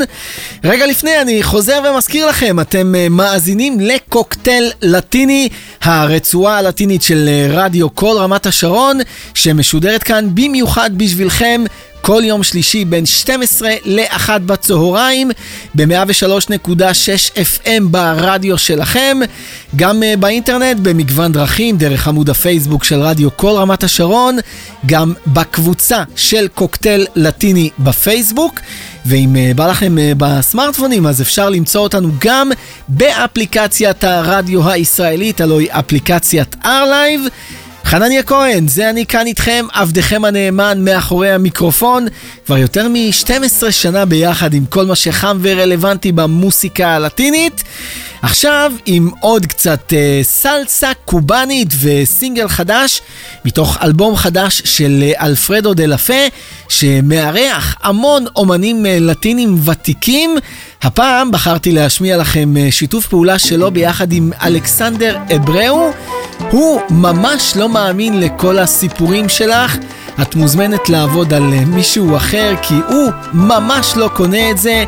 רגע 0.63 0.85
לפני 0.85 1.21
אני 1.21 1.43
חוזר 1.43 1.81
ומזכיר 1.89 2.27
לכם, 2.27 2.59
אתם 2.59 2.93
uh, 2.95 3.09
מאזינים 3.09 3.79
לקוקטייל 3.79 4.71
לטיני, 4.81 5.49
הרצועה 5.81 6.57
הלטינית 6.57 7.01
של 7.01 7.29
רדיו 7.49 7.95
כל 7.95 8.15
רמת 8.19 8.45
השרון, 8.45 8.99
שמשודרת 9.33 10.03
כאן 10.03 10.27
במיוחד 10.33 10.89
בשבילכם. 10.97 11.63
כל 12.01 12.21
יום 12.25 12.43
שלישי 12.43 12.85
בין 12.85 13.05
12 13.05 13.69
ל-1 13.85 14.29
בצהריים 14.45 15.31
ב-103.6 15.75 17.37
FM 17.37 17.83
ברדיו 17.83 18.57
שלכם, 18.57 19.17
גם 19.75 20.03
uh, 20.03 20.17
באינטרנט 20.17 20.79
במגוון 20.79 21.31
דרכים, 21.31 21.77
דרך 21.77 22.07
עמוד 22.07 22.29
הפייסבוק 22.29 22.83
של 22.83 23.01
רדיו 23.01 23.37
כל 23.37 23.51
רמת 23.57 23.83
השרון, 23.83 24.37
גם 24.85 25.13
בקבוצה 25.27 26.03
של 26.15 26.47
קוקטייל 26.55 27.07
לטיני 27.15 27.69
בפייסבוק, 27.79 28.59
ואם 29.05 29.35
uh, 29.35 29.57
בא 29.57 29.67
לכם 29.67 29.97
uh, 29.97 30.15
בסמארטפונים 30.17 31.07
אז 31.07 31.21
אפשר 31.21 31.49
למצוא 31.49 31.81
אותנו 31.81 32.09
גם 32.19 32.51
באפליקציית 32.87 34.03
הרדיו 34.03 34.69
הישראלית, 34.69 35.41
הלוא 35.41 35.59
היא 35.59 35.69
אפליקציית 35.71 36.55
R-Live. 36.63 37.29
חנניה 37.85 38.23
כהן, 38.23 38.67
זה 38.67 38.89
אני 38.89 39.05
כאן 39.05 39.27
איתכם, 39.27 39.65
עבדכם 39.73 40.25
הנאמן 40.25 40.85
מאחורי 40.85 41.31
המיקרופון. 41.31 42.07
כבר 42.45 42.57
יותר 42.57 42.87
מ-12 42.87 43.71
שנה 43.71 44.05
ביחד 44.05 44.53
עם 44.53 44.65
כל 44.65 44.85
מה 44.85 44.95
שחם 44.95 45.37
ורלוונטי 45.41 46.11
במוסיקה 46.11 46.95
הלטינית. 46.95 47.63
עכשיו 48.21 48.71
עם 48.85 49.09
עוד 49.19 49.45
קצת 49.45 49.93
אה, 49.93 50.19
סלסה 50.23 50.91
קובאנית 51.05 51.67
וסינגל 51.81 52.47
חדש 52.47 53.01
מתוך 53.45 53.77
אלבום 53.83 54.15
חדש 54.15 54.61
של 54.65 55.03
אה, 55.03 55.25
אלפרדו 55.25 55.73
דה 55.73 55.85
לפה 55.85 56.13
שמארח 56.69 57.75
המון 57.83 58.25
אומנים 58.35 58.85
אה, 58.85 58.97
לטינים 58.99 59.67
ותיקים. 59.69 60.35
הפעם 60.81 61.31
בחרתי 61.31 61.71
להשמיע 61.71 62.17
לכם 62.17 62.57
אה, 62.57 62.71
שיתוף 62.71 63.07
פעולה 63.07 63.39
שלו 63.39 63.71
ביחד 63.71 64.11
עם 64.11 64.31
אלכסנדר 64.43 65.17
אבראו. 65.35 65.91
הוא 66.51 66.81
ממש 66.89 67.53
לא 67.55 67.69
מאמין 67.69 68.19
לכל 68.19 68.59
הסיפורים 68.59 69.29
שלך. 69.29 69.77
את 70.21 70.35
מוזמנת 70.35 70.89
לעבוד 70.89 71.33
על 71.33 71.53
אה, 71.53 71.65
מישהו 71.65 72.15
אחר, 72.15 72.53
כי 72.61 72.73
הוא 72.89 73.11
ממש 73.33 73.93
לא 73.95 74.09
קונה 74.13 74.51
את 74.51 74.57
זה. 74.57 74.83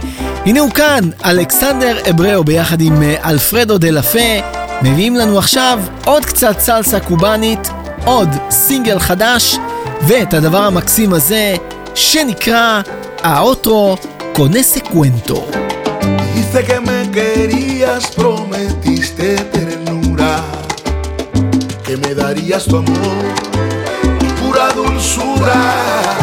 הנה 0.46 0.60
הוא 0.60 0.72
כאן, 0.72 1.10
אלכסנדר 1.26 1.98
אבראו 2.10 2.44
ביחד 2.44 2.82
עם 2.82 3.04
אה, 3.04 3.30
אלפרדו 3.30 3.78
דה 3.78 3.90
לפה. 3.90 4.20
מביאים 4.82 5.16
לנו 5.16 5.38
עכשיו 5.38 5.80
עוד 6.06 6.26
קצת 6.26 6.60
סלסה 6.60 7.00
קובאנית, 7.00 7.70
עוד 8.06 8.30
סינגל 8.50 9.00
חדש, 9.00 9.58
ואת 10.08 10.34
הדבר 10.34 10.62
המקסים 10.62 11.14
הזה, 11.14 11.56
שנקרא 11.96 12.82
האוטרו 13.24 13.98
קונסקוונטו. 14.34 15.48
Dice 16.36 16.64
que 16.66 16.80
me 16.80 17.00
querías, 17.12 18.04
prometiste 18.16 19.36
tener 19.52 19.73
que 21.94 22.08
me 22.08 22.16
darías 22.16 22.66
tu 22.66 22.78
amor, 22.78 22.96
pura 24.42 24.74
dulzura. 24.74 26.23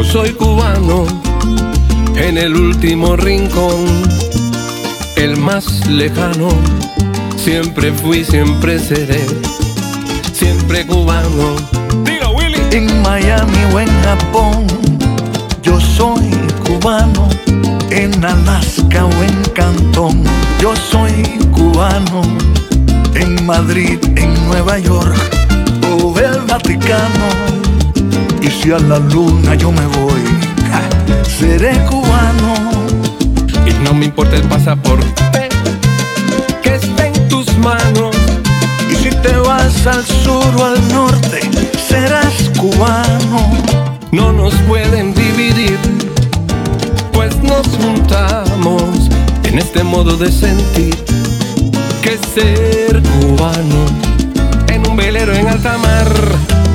Yo 0.00 0.06
soy 0.06 0.32
cubano 0.32 1.04
en 2.16 2.38
el 2.38 2.56
último 2.56 3.16
rincón, 3.16 3.84
el 5.16 5.36
más 5.36 5.86
lejano. 5.88 6.48
Siempre 7.36 7.92
fui, 7.92 8.24
siempre 8.24 8.78
seré, 8.78 9.20
siempre 10.32 10.86
cubano. 10.86 11.54
Dilo, 12.02 12.32
Willy. 12.32 12.56
En 12.72 13.02
Miami 13.02 13.58
o 13.74 13.80
en 13.80 13.88
Japón, 14.02 14.66
yo 15.62 15.78
soy 15.78 16.30
cubano. 16.64 17.28
En 17.90 18.24
Alaska 18.24 19.04
o 19.04 19.22
en 19.22 19.42
Cantón, 19.54 20.24
yo 20.62 20.74
soy 20.76 21.12
cubano. 21.52 22.22
En 23.16 23.44
Madrid, 23.44 23.98
en 24.16 24.32
Nueva 24.46 24.78
York 24.78 25.14
o 26.02 26.18
el 26.18 26.40
Vaticano 26.48 27.59
y 28.42 28.50
si 28.50 28.72
a 28.72 28.78
la 28.78 28.98
luna 28.98 29.54
yo 29.54 29.70
me 29.70 29.86
voy, 29.86 30.22
seré 31.38 31.72
cubano. 31.84 32.54
Y 33.66 33.72
no 33.84 33.92
me 33.94 34.06
importa 34.06 34.36
el 34.36 34.42
pasaporte 34.42 35.06
que 36.62 36.74
esté 36.74 37.06
en 37.06 37.28
tus 37.28 37.46
manos. 37.58 38.16
Y 38.90 38.94
si 38.94 39.10
te 39.10 39.36
vas 39.36 39.86
al 39.86 40.04
sur 40.04 40.46
o 40.56 40.64
al 40.64 40.88
norte, 40.88 41.40
serás 41.88 42.50
cubano. 42.58 43.50
No 44.12 44.32
nos 44.32 44.54
pueden 44.68 45.14
dividir, 45.14 45.78
pues 47.12 47.36
nos 47.42 47.66
juntamos 47.68 48.82
en 49.44 49.58
este 49.58 49.84
modo 49.84 50.16
de 50.16 50.32
sentir 50.32 50.96
que 52.02 52.18
ser 52.34 53.02
cubano 53.02 53.84
en 54.68 54.88
un 54.88 54.96
velero 54.96 55.32
en 55.34 55.46
alta 55.46 55.76
mar. 55.78 56.69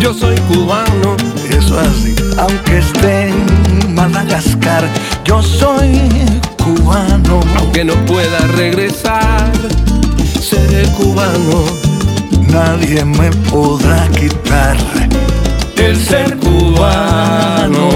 Yo 0.00 0.14
soy 0.14 0.36
cubano, 0.52 1.16
Eso 1.50 1.78
así, 1.78 2.14
aunque 2.38 2.78
esté 2.78 3.28
en 3.28 3.94
Madagascar, 3.94 4.88
yo 5.24 5.42
soy 5.42 6.10
cubano. 6.56 7.40
aunque 7.58 7.84
no 7.84 7.94
pueda 8.06 8.38
regresar, 8.56 9.52
seré 10.40 10.88
cubano. 10.92 11.64
Nadie 12.48 13.04
me 13.04 13.30
podrá 13.50 14.08
quitar 14.08 14.76
El 15.76 15.96
ser 15.96 16.36
cubano. 16.38 17.88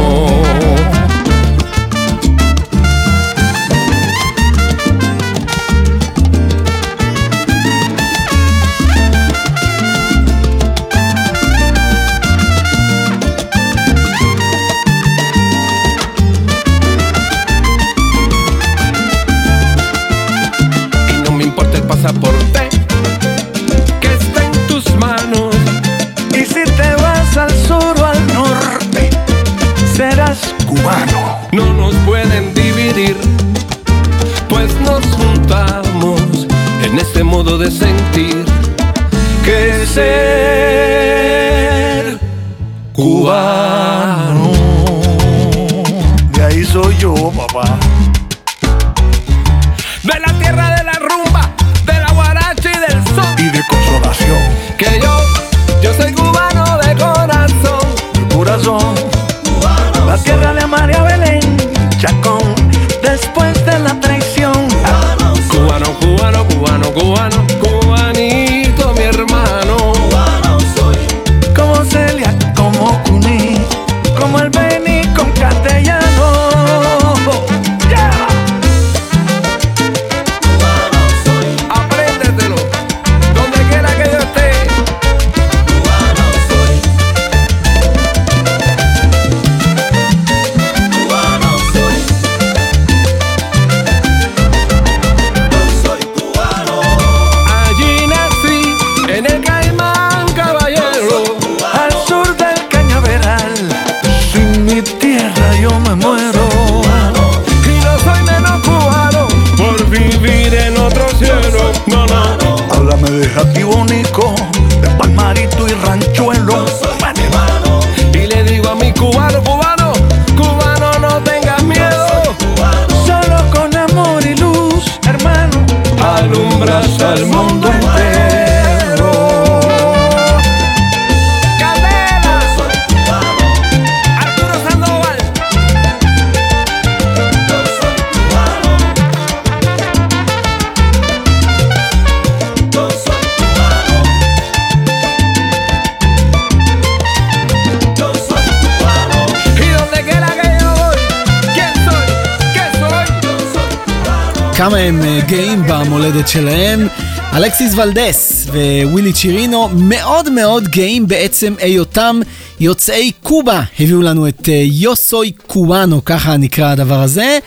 כמה 154.64 154.76
הם 154.76 155.02
אה, 155.02 155.20
גאים 155.28 155.62
במולדת 155.68 156.28
שלהם. 156.28 156.88
אלכסיס 157.36 157.74
ולדס 157.74 158.46
ווילי 158.84 159.12
צ'ירינו 159.12 159.68
מאוד 159.68 160.30
מאוד 160.30 160.68
גאים 160.68 161.08
בעצם 161.08 161.54
היותם 161.58 162.20
יוצאי 162.60 163.12
קובה. 163.22 163.62
הביאו 163.80 164.02
לנו 164.02 164.28
את 164.28 164.48
אה, 164.48 164.62
יוסוי 164.66 165.32
קובאנו, 165.46 166.04
ככה 166.04 166.36
נקרא 166.36 166.70
הדבר 166.70 167.00
הזה. 167.00 167.38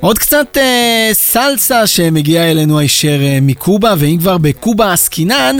עוד 0.00 0.18
קצת 0.18 0.56
אה, 0.56 1.10
סלסה 1.12 1.86
שמגיעה 1.86 2.50
אלינו 2.50 2.78
הישר 2.78 3.18
אה, 3.22 3.38
מקובה, 3.42 3.94
ואם 3.98 4.16
כבר 4.18 4.38
בקובה 4.38 4.92
עסקינן, 4.92 5.56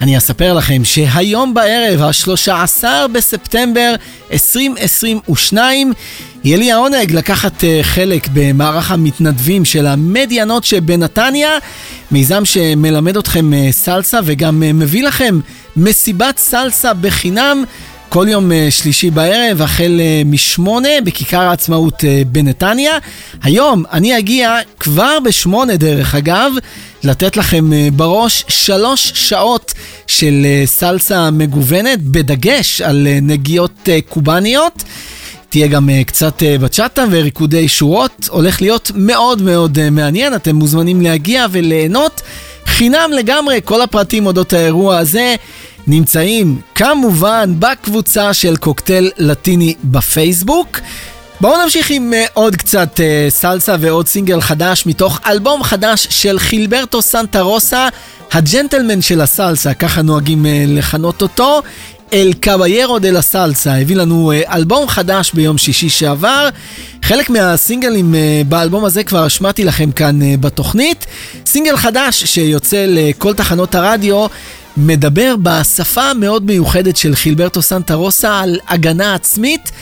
אני 0.00 0.18
אספר 0.18 0.54
לכם 0.54 0.84
שהיום 0.84 1.54
בערב, 1.54 2.02
ה-13 2.02 2.84
בספטמבר 3.12 3.94
2022, 4.32 5.92
יהיה 6.44 6.56
לי 6.56 6.72
העונג 6.72 7.12
לקחת 7.12 7.64
אה, 7.64 7.80
חלק 7.82 8.28
במערך 8.32 8.90
המתנדבים 8.90 9.64
של 9.64 9.86
המדיאנות 9.86 10.64
שבנתניה, 10.64 11.50
מיזם 12.10 12.44
שמלמד 12.44 13.16
אתכם 13.16 13.54
אה, 13.54 13.68
סלסה 13.72 14.20
וגם 14.24 14.62
אה, 14.62 14.72
מביא 14.72 15.02
לכם 15.02 15.40
מסיבת 15.76 16.38
סלסה 16.38 16.94
בחינם. 16.94 17.64
כל 18.14 18.26
יום 18.28 18.52
אה, 18.52 18.66
שלישי 18.70 19.10
בערב, 19.10 19.62
החל 19.62 20.00
אה, 20.00 20.22
משמונה 20.24 20.88
בכיכר 21.04 21.40
העצמאות 21.40 22.04
אה, 22.04 22.22
בנתניה. 22.26 22.92
היום 23.42 23.84
אני 23.92 24.18
אגיע 24.18 24.56
כבר 24.80 25.18
בשמונה 25.24 25.76
דרך 25.76 26.14
אגב, 26.14 26.52
לתת 27.04 27.36
לכם 27.36 27.70
בראש 27.96 28.44
שלוש 28.48 29.12
שעות 29.14 29.72
של 30.06 30.46
סלסה 30.64 31.30
מגוונת, 31.30 32.02
בדגש 32.02 32.80
על 32.80 33.06
נגיעות 33.22 33.88
קובאניות. 34.08 34.82
תהיה 35.48 35.66
גם 35.66 35.88
קצת 36.06 36.42
בצ'אטה 36.60 37.04
וריקודי 37.10 37.68
שורות, 37.68 38.28
הולך 38.30 38.62
להיות 38.62 38.90
מאוד 38.94 39.42
מאוד 39.42 39.90
מעניין, 39.90 40.34
אתם 40.34 40.56
מוזמנים 40.56 41.00
להגיע 41.00 41.46
וליהנות. 41.50 42.22
חינם 42.66 43.10
לגמרי, 43.12 43.60
כל 43.64 43.82
הפרטים 43.82 44.26
אודות 44.26 44.52
האירוע 44.52 44.98
הזה 44.98 45.34
נמצאים 45.86 46.60
כמובן 46.74 47.54
בקבוצה 47.58 48.34
של 48.34 48.56
קוקטייל 48.56 49.10
לטיני 49.18 49.74
בפייסבוק. 49.84 50.80
בואו 51.40 51.62
נמשיך 51.62 51.90
עם 51.90 52.12
uh, 52.12 52.30
עוד 52.34 52.56
קצת 52.56 52.96
uh, 52.96 53.30
סלסה 53.30 53.76
ועוד 53.80 54.08
סינגל 54.08 54.40
חדש 54.40 54.86
מתוך 54.86 55.20
אלבום 55.26 55.62
חדש 55.62 56.06
של 56.10 56.38
חילברטו 56.38 57.02
סנטה 57.02 57.40
רוסה, 57.40 57.88
הג'נטלמן 58.32 59.02
של 59.02 59.20
הסלסה, 59.20 59.74
ככה 59.74 60.02
נוהגים 60.02 60.44
uh, 60.44 60.48
לכנות 60.66 61.22
אותו. 61.22 61.62
אל 62.14 62.32
קביירו 62.40 62.98
דה 62.98 63.10
לה 63.10 63.22
סלסה, 63.22 63.80
הביא 63.80 63.96
לנו 63.96 64.32
אה, 64.32 64.56
אלבום 64.56 64.88
חדש 64.88 65.32
ביום 65.32 65.58
שישי 65.58 65.88
שעבר. 65.88 66.48
חלק 67.02 67.30
מהסינגלים 67.30 68.14
אה, 68.14 68.42
באלבום 68.48 68.84
הזה 68.84 69.04
כבר 69.04 69.24
השמעתי 69.24 69.64
לכם 69.64 69.92
כאן 69.92 70.22
אה, 70.22 70.34
בתוכנית. 70.40 71.06
סינגל 71.46 71.76
חדש 71.76 72.24
שיוצא 72.24 72.84
לכל 72.88 73.34
תחנות 73.34 73.74
הרדיו. 73.74 74.26
מדבר 74.76 75.34
בשפה 75.42 76.02
המאוד 76.02 76.44
מיוחדת 76.44 76.96
של 76.96 77.14
חילברטו 77.14 77.62
סנטה 77.62 77.94
רוסה 77.94 78.40
על 78.40 78.58
הגנה 78.68 79.14
עצמית, 79.14 79.72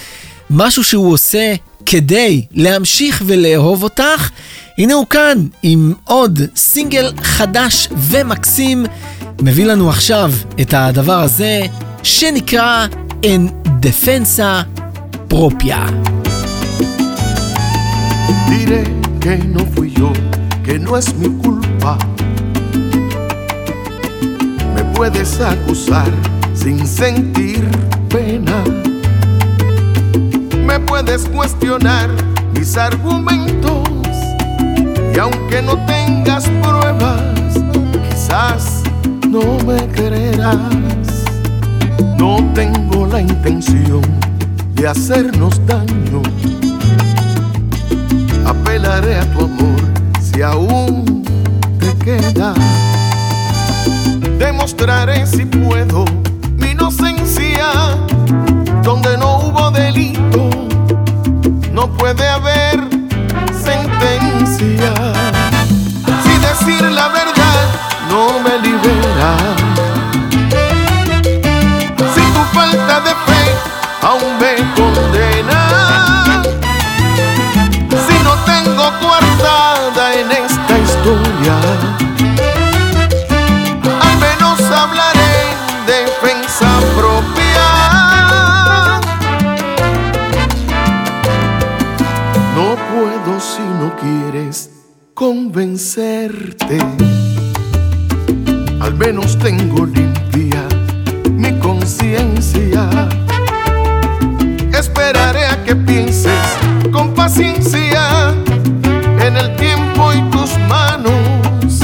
משהו 0.51 0.85
שהוא 0.85 1.13
עושה 1.13 1.55
כדי 1.87 2.43
להמשיך 2.53 3.23
ולאהוב 3.27 3.83
אותך. 3.83 4.31
הנה 4.79 4.95
הוא 4.95 5.07
כאן 5.07 5.47
עם 5.63 5.93
עוד 6.05 6.41
סינגל 6.57 7.13
חדש 7.23 7.89
ומקסים, 7.97 8.87
מביא 9.43 9.65
לנו 9.65 9.91
עכשיו 9.91 10.33
את 10.61 10.75
הדבר 10.75 11.21
הזה 11.23 11.61
שנקרא 12.03 12.87
En 13.25 13.53
Defensa 13.81 14.67
Propia. 15.29 15.87
Diré 18.49 18.83
que 19.21 19.37
no 19.55 19.65
fui 19.75 19.93
yo, 19.93 20.13
que 20.65 20.77
no 20.81 20.97
es 20.97 21.15
mi 21.15 21.29
culpa. 21.41 21.97
Puedes 25.03 25.41
acusar 25.41 26.13
sin 26.55 26.87
sentir 26.87 27.69
pena. 28.09 28.63
Me 30.65 30.79
puedes 30.79 31.29
cuestionar 31.29 32.09
mis 32.55 32.77
argumentos 32.77 33.89
y 35.13 35.19
aunque 35.19 35.61
no 35.61 35.77
tengas 35.87 36.49
pruebas, 36.63 37.21
quizás 38.11 38.85
no 39.29 39.59
me 39.67 39.89
creerás. 39.89 41.25
No 42.17 42.37
tengo 42.55 43.05
la 43.09 43.23
intención 43.23 44.03
de 44.75 44.87
hacernos 44.87 45.61
daño. 45.67 46.23
Apelaré 48.47 49.17
a 49.17 49.33
tu 49.33 49.47
amor 49.47 49.81
si 50.21 50.43
aún 50.43 51.25
te 51.81 51.93
queda. 52.05 52.55
Demostraré 54.45 55.25
si 55.25 55.45
puedo 55.45 56.05
mi 56.57 56.71
inocencia 56.71 57.69
donde 58.83 59.17
no 59.17 59.39
hubo 59.39 59.71
delito. 59.71 60.51
No 61.71 61.87
puede 61.97 62.29
haber 62.29 62.81
sentencia. 63.65 64.93
Si 66.25 66.39
decir 66.49 66.83
la 66.91 67.09
verdad 67.09 67.61
no 68.11 68.41
me 68.41 68.59
libera 68.59 69.37
falta 72.53 73.01
de 73.01 73.15
fe 73.27 73.45
aún 74.03 74.39
me 74.39 74.55
condena. 74.75 75.61
Si 78.07 78.17
no 78.23 78.35
tengo 78.45 78.85
coartada 79.01 80.15
en 80.15 80.31
esta 80.33 80.79
historia, 80.79 81.62
convencerte. 95.53 96.79
Al 98.81 98.95
menos 98.95 99.39
tengo 99.39 99.85
limpia 99.85 100.67
mi 101.31 101.53
conciencia. 101.59 102.89
Esperaré 104.73 105.45
a 105.45 105.63
que 105.63 105.77
pienses 105.77 106.41
con 106.91 107.13
paciencia. 107.13 108.33
En 109.21 109.37
el 109.37 109.55
tiempo 109.57 110.15
y 110.15 110.23
tus 110.31 110.57
manos 110.69 111.83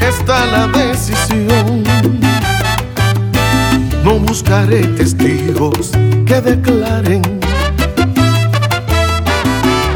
está 0.00 0.44
la 0.46 0.66
decisión. 0.66 1.84
No 4.02 4.18
buscaré 4.18 4.82
testigos 4.98 5.92
que 6.26 6.40
declaren. 6.40 7.22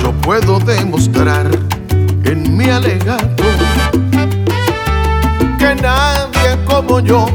Yo 0.01 0.13
puedo 0.23 0.61
demostrar 0.61 1.62
yo 7.13 7.27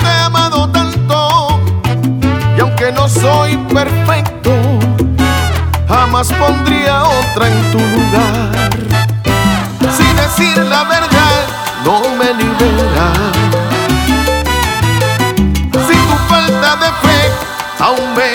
te 0.00 0.08
ha 0.08 0.24
amado 0.24 0.68
tanto 0.70 1.60
y 2.56 2.60
aunque 2.60 2.90
no 2.90 3.08
soy 3.08 3.56
perfecto 3.72 4.50
jamás 5.88 6.32
pondría 6.32 7.04
otra 7.04 7.46
en 7.46 7.70
tu 7.70 7.78
lugar. 7.78 8.70
Si 9.96 10.06
decir 10.22 10.58
la 10.64 10.82
verdad 10.82 11.36
no 11.84 12.00
me 12.18 12.28
libera. 12.40 13.06
Si 15.86 15.96
tu 16.08 16.16
falta 16.28 16.70
de 16.82 16.90
fe 17.04 17.20
aún 17.78 18.06
me 18.16 18.26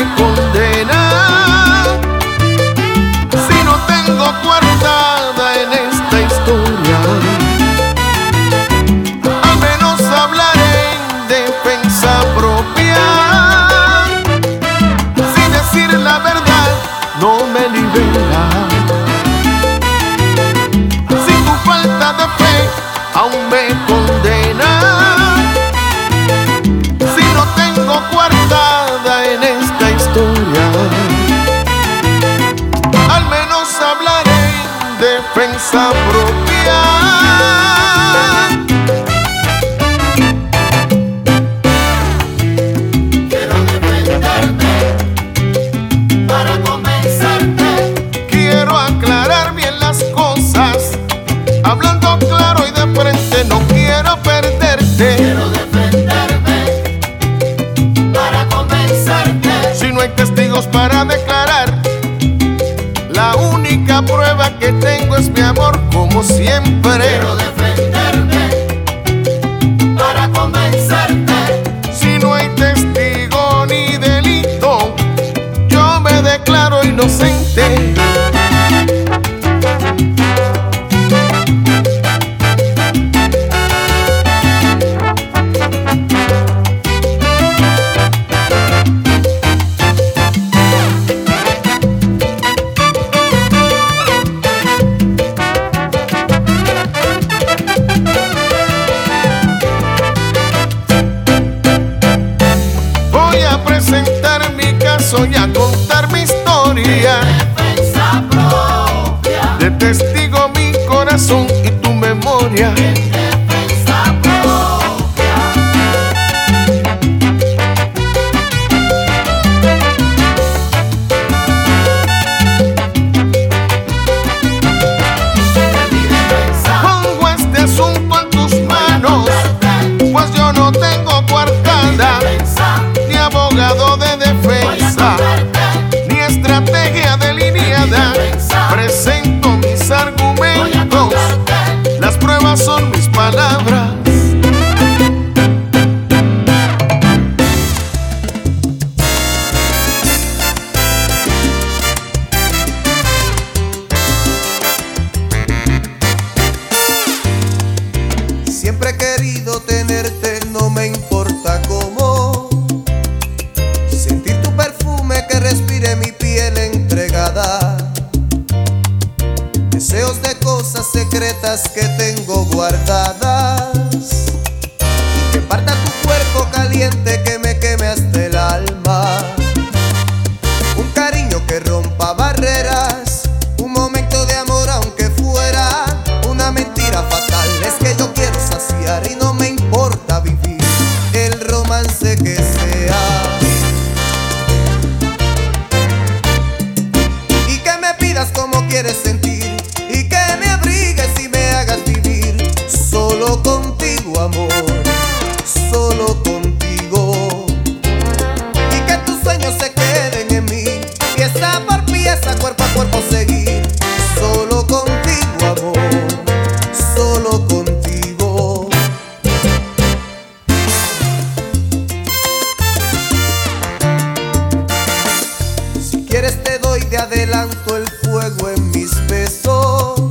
besos. 229.08 230.02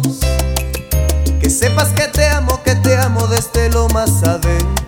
Que 1.40 1.50
sepas 1.50 1.88
que 1.90 2.08
te 2.08 2.28
amo, 2.28 2.62
que 2.62 2.74
te 2.74 2.96
amo 2.96 3.26
desde 3.26 3.68
lo 3.70 3.88
más 3.88 4.22
adentro. 4.22 4.83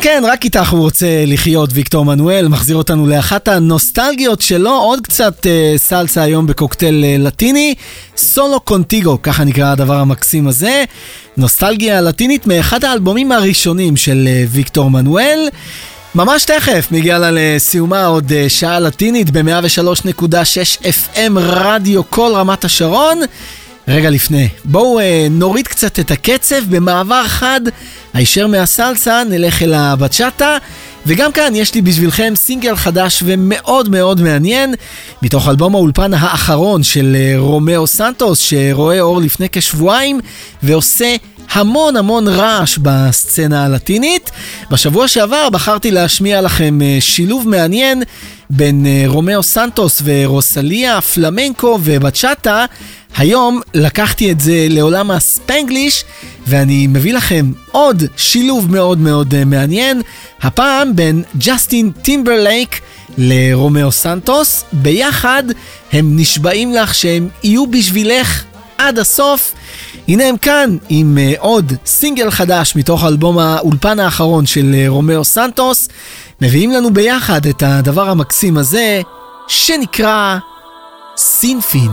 כן, 0.00 0.20
כן, 0.20 0.22
רק 0.26 0.44
איתך 0.44 0.70
הוא 0.70 0.80
רוצה 0.80 1.06
לחיות, 1.26 1.70
ויקטור 1.72 2.04
מנואל, 2.04 2.48
מחזיר 2.48 2.76
אותנו 2.76 3.06
לאחת 3.06 3.48
הנוסטלגיות 3.48 4.40
שלו, 4.40 4.70
עוד 4.70 5.00
קצת 5.00 5.46
אה, 5.46 5.74
סלסה 5.76 6.22
היום 6.22 6.46
בקוקטייל 6.46 7.04
אה, 7.04 7.16
לטיני, 7.18 7.74
סולו 8.16 8.60
קונטיגו, 8.60 9.18
ככה 9.22 9.44
נקרא 9.44 9.72
הדבר 9.72 9.94
המקסים 9.94 10.48
הזה. 10.48 10.84
נוסטלגיה 11.36 12.00
לטינית 12.00 12.46
מאחד 12.46 12.84
האלבומים 12.84 13.32
הראשונים 13.32 13.96
של 13.96 14.28
אה, 14.30 14.44
ויקטור 14.48 14.90
מנואל. 14.90 15.48
ממש 16.14 16.44
תכף 16.44 16.88
מגיעה 16.90 17.18
לה 17.18 17.30
לסיומה 17.32 18.06
עוד 18.06 18.32
אה, 18.32 18.48
שעה 18.48 18.80
לטינית 18.80 19.30
ב-103.6 19.30 20.82
FM 20.82 21.32
רדיו 21.36 22.10
כל 22.10 22.32
רמת 22.34 22.64
השרון. 22.64 23.20
רגע 23.88 24.10
לפני, 24.10 24.48
בואו 24.64 25.00
אה, 25.00 25.26
נוריד 25.30 25.68
קצת 25.68 25.98
את 25.98 26.10
הקצב. 26.10 26.56
במעבר 26.68 27.24
חד, 27.26 27.60
הישר 28.14 28.46
מהסלסה 28.46 29.22
נלך 29.30 29.62
אל 29.62 29.74
הבצ'אטה, 29.74 30.56
וגם 31.06 31.32
כאן 31.32 31.54
יש 31.54 31.74
לי 31.74 31.82
בשבילכם 31.82 32.32
סינגל 32.36 32.76
חדש 32.76 33.22
ומאוד 33.26 33.88
מאוד 33.88 34.20
מעניין, 34.20 34.74
מתוך 35.22 35.48
אלבום 35.48 35.74
האולפן 35.74 36.14
האחרון 36.14 36.82
של 36.82 37.16
אה, 37.18 37.34
רומאו 37.38 37.86
סנטוס, 37.86 38.38
שראה 38.38 39.00
אור 39.00 39.20
לפני 39.20 39.46
כשבועיים, 39.52 40.20
ועושה 40.62 41.16
המון 41.52 41.96
המון 41.96 42.28
רעש 42.28 42.78
בסצנה 42.78 43.64
הלטינית. 43.64 44.30
בשבוע 44.70 45.08
שעבר 45.08 45.50
בחרתי 45.50 45.90
להשמיע 45.90 46.40
לכם 46.40 46.82
אה, 46.82 46.96
שילוב 47.00 47.48
מעניין 47.48 48.02
בין 48.50 48.86
אה, 48.86 49.04
רומאו 49.06 49.42
סנטוס 49.42 50.02
ורוסליה, 50.04 51.00
פלמנקו 51.00 51.78
ובצ'אטה. 51.82 52.64
היום 53.16 53.60
לקחתי 53.74 54.32
את 54.32 54.40
זה 54.40 54.66
לעולם 54.70 55.10
הספנגליש, 55.10 56.04
ואני 56.46 56.86
מביא 56.86 57.14
לכם 57.14 57.52
עוד 57.72 58.02
שילוב 58.16 58.72
מאוד 58.72 58.98
מאוד 58.98 59.34
אה, 59.34 59.44
מעניין, 59.44 60.02
הפעם 60.42 60.96
בין 60.96 61.22
ג'סטין 61.38 61.90
טימברלייק 62.02 62.80
לרומאו 63.18 63.92
סנטוס. 63.92 64.64
ביחד 64.72 65.42
הם 65.92 66.16
נשבעים 66.16 66.72
לך 66.72 66.94
שהם 66.94 67.28
יהיו 67.42 67.66
בשבילך 67.66 68.44
עד 68.78 68.98
הסוף. 68.98 69.54
הנה 70.08 70.24
הם 70.24 70.36
כאן 70.36 70.76
עם 70.88 71.18
uh, 71.18 71.40
עוד 71.40 71.72
סינגל 71.86 72.30
חדש 72.30 72.76
מתוך 72.76 73.04
אלבום 73.04 73.38
האולפן 73.38 74.00
האחרון 74.00 74.46
של 74.46 74.74
רומאו 74.88 75.24
סנטוס. 75.24 75.88
מביאים 76.40 76.72
לנו 76.72 76.90
ביחד 76.90 77.46
את 77.46 77.62
הדבר 77.66 78.10
המקסים 78.10 78.58
הזה, 78.58 79.00
שנקרא 79.48 80.38
סינפין. 81.16 81.90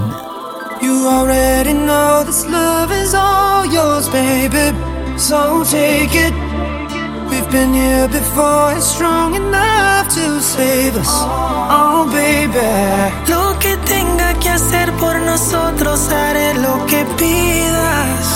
You 0.82 1.08
already 1.18 1.74
know 1.88 2.24
this 2.30 2.44
love 2.46 2.92
is 3.04 3.14
all 3.16 3.66
yours, 3.78 4.08
baby. 4.10 4.68
So 5.18 5.64
take 5.64 6.14
it. 6.28 6.36
We've 7.30 7.52
been 7.58 7.74
here 7.74 8.08
before, 8.20 8.68
it's 8.78 8.88
strong 8.96 9.30
enough 9.44 10.06
to 10.18 10.26
save 10.56 10.96
us. 11.04 11.14
Oh, 11.78 12.02
baby. 12.20 12.72
Lo 13.34 13.46
que 13.62 13.74
tenga 13.94 14.30
que 14.42 14.50
hacer 14.58 14.88
por 15.02 15.16
nosotros, 15.32 15.98
haré 16.12 16.54
lo 16.66 16.76
que 16.90 17.02
pidas. 17.20 18.28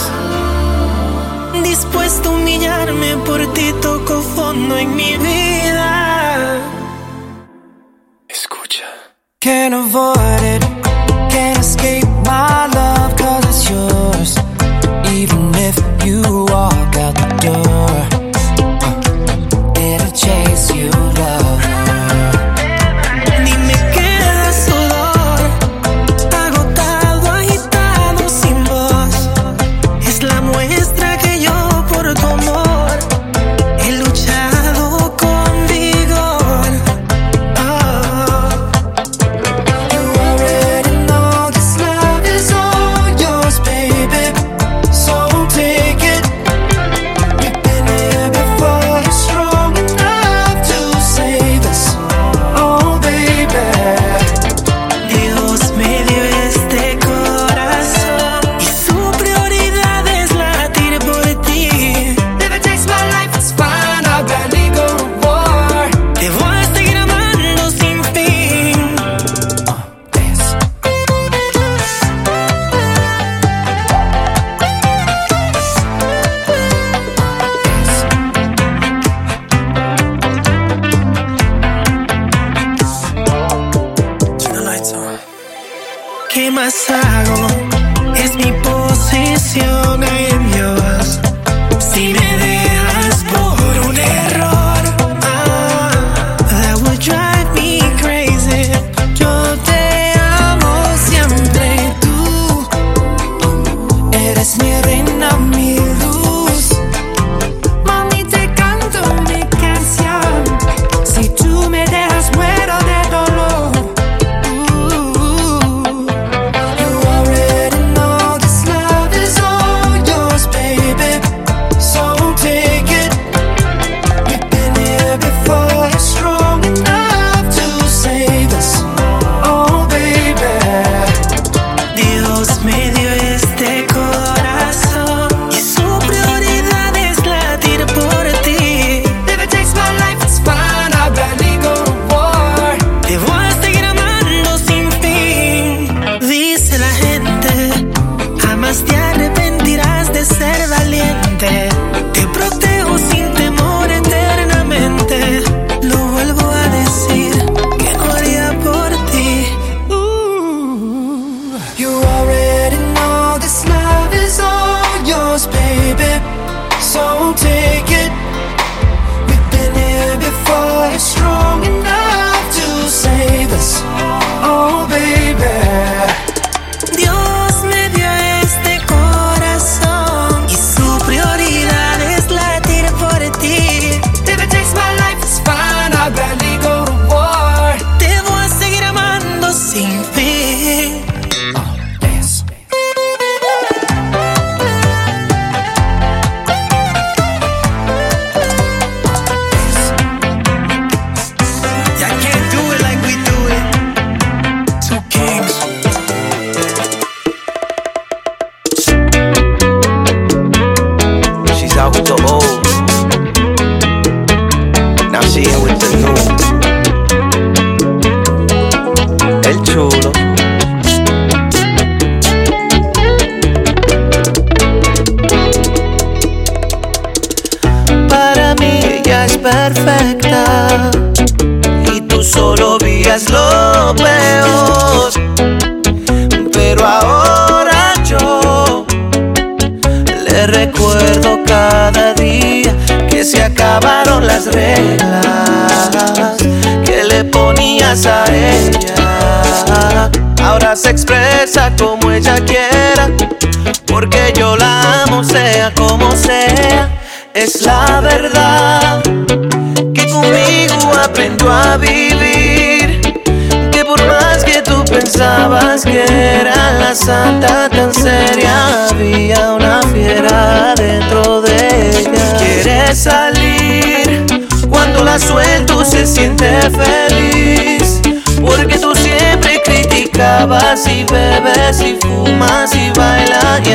Dispuesto 1.64 2.30
a 2.30 2.34
humillarme 2.34 3.18
por 3.26 3.54
ti, 3.54 3.74
toco 3.82 4.22
fondo 4.22 4.78
en 4.78 4.96
mi 4.96 5.18
vida. 5.18 6.58
Escucha. 8.28 8.86
Can't 9.40 9.74
avoid 9.74 10.44
it, 10.44 10.62
can't 11.30 11.60
escape 11.60 12.08
my 12.26 12.68
love, 12.74 13.16
cause 13.16 13.46
it's 13.46 13.70
yours. 13.70 14.38
Even 15.14 15.54
if 15.56 15.76
you 16.06 16.22
walk 16.52 16.96
out 16.98 17.16
the 17.16 17.30
door, 17.46 18.19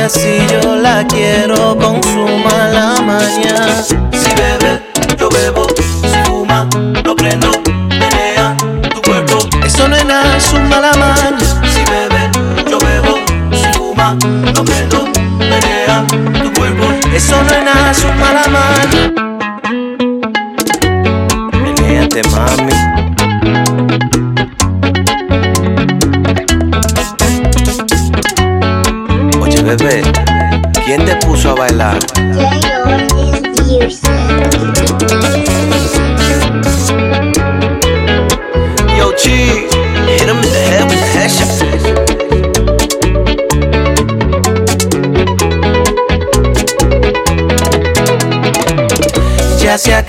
si 0.09 0.37
yo 0.47 0.75
la 0.75 1.05
quiero, 1.07 1.75
consuma 1.77 2.69
la 2.71 3.01
mañana. 3.01 4.14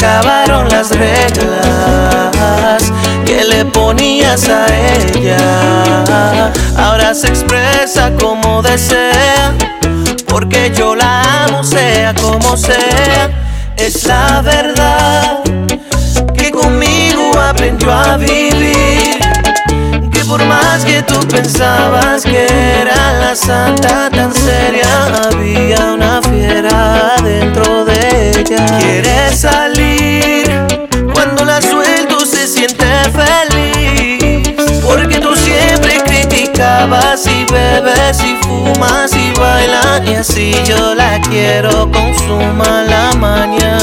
Acabaron 0.06 0.68
las 0.68 0.90
reglas 0.90 1.32
que 3.24 3.44
le 3.44 3.64
ponías 3.64 4.48
a 4.48 4.66
ella. 4.68 6.52
Ahora 6.76 7.12
se 7.12 7.26
expresa 7.26 8.12
como 8.20 8.62
desea, 8.62 9.52
porque 10.28 10.72
yo 10.76 10.94
la 10.94 11.44
amo 11.44 11.64
sea 11.64 12.14
como 12.14 12.56
sea. 12.56 13.30
Es 13.76 14.04
la 14.04 14.42
verdad 14.42 15.40
que 16.36 16.52
conmigo 16.52 17.32
aprendió 17.40 17.92
a 17.92 18.16
vivir. 18.16 19.18
Que 20.12 20.24
por 20.24 20.44
más 20.44 20.84
que 20.84 21.02
tú 21.02 21.18
pensabas 21.26 22.22
que 22.22 22.46
era 22.80 23.12
la 23.14 23.34
santa 23.34 24.08
tan 24.10 24.32
seria, 24.32 25.24
había 25.26 25.94
una 25.94 26.22
fiera 26.22 27.16
dentro 27.24 27.84
de 27.84 28.30
ella. 28.30 28.78
Quiere 28.78 29.34
salir 29.36 29.85
criticabas 36.86 37.26
y 37.26 37.44
bebes 37.52 38.22
y 38.22 38.36
fumas 38.44 39.12
y 39.14 39.32
bailas. 39.38 40.02
Y 40.06 40.14
así 40.14 40.54
yo 40.64 40.94
la 40.94 41.20
quiero 41.20 41.90
con 41.90 42.14
su 42.14 42.36
mala 42.54 43.12
maña. 43.18 43.78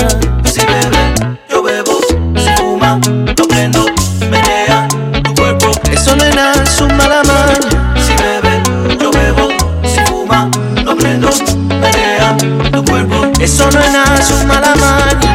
Si 0.45 0.61
bebe, 0.61 1.13
yo 1.49 1.63
bebo, 1.63 1.99
si 2.35 2.49
fuma, 2.57 2.99
lo 3.37 3.47
prendo, 3.47 3.85
menea 4.29 4.87
tu 5.23 5.33
cuerpo. 5.33 5.71
Eso 5.91 6.15
no 6.15 6.23
es 6.23 6.35
nada, 6.35 6.63
es 6.63 6.81
un 6.81 6.95
mala 6.95 7.23
maña. 7.23 7.93
Si 7.95 8.13
bebe, 8.15 8.61
yo 9.01 9.11
bebo, 9.11 9.49
si 9.83 9.99
fuma, 10.05 10.49
lo 10.83 10.95
prendo, 10.95 11.29
menea 11.69 12.37
tu 12.71 12.83
cuerpo. 12.85 13.31
Eso 13.39 13.69
no 13.71 13.79
es 13.79 13.91
nada, 13.91 14.15
es 14.19 14.31
un 14.31 14.47
mala 14.47 14.75
maña. 14.75 15.32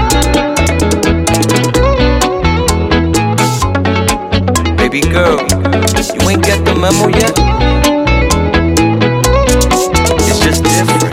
It's 10.28 10.38
just 10.38 10.62
different. 10.62 11.12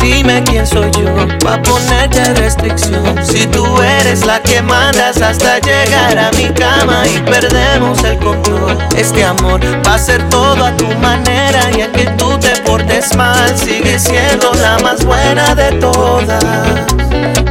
Dime 0.00 0.42
quién 0.44 0.66
soy 0.66 0.90
yo 0.92 1.14
pa' 1.44 1.60
ponerte 1.62 2.32
restricción. 2.34 3.22
Si 3.22 3.46
tú 3.48 3.66
eres 3.82 4.24
la 4.24 4.40
que 4.40 4.62
mandas 4.62 5.20
hasta 5.20 5.58
llegar 5.58 6.16
a 6.16 6.30
mi 6.32 6.48
cama 6.54 7.02
y 7.06 7.18
perdemos 7.30 8.02
el 8.04 8.18
control. 8.20 8.78
Este 8.96 9.22
amor 9.22 9.60
va 9.86 9.94
a 9.94 9.98
ser 9.98 10.26
todo 10.30 10.64
a 10.64 10.74
tu 10.78 10.86
manera 10.94 11.60
y 11.76 11.82
a 11.82 11.92
que 11.92 12.06
tú 12.16 12.38
te 12.38 12.56
portes 12.62 13.14
mal. 13.16 13.54
Sigue 13.54 13.98
siendo 13.98 14.50
la 14.54 14.78
más 14.78 15.04
buena 15.04 15.54
de 15.54 15.72
todas. 15.72 16.42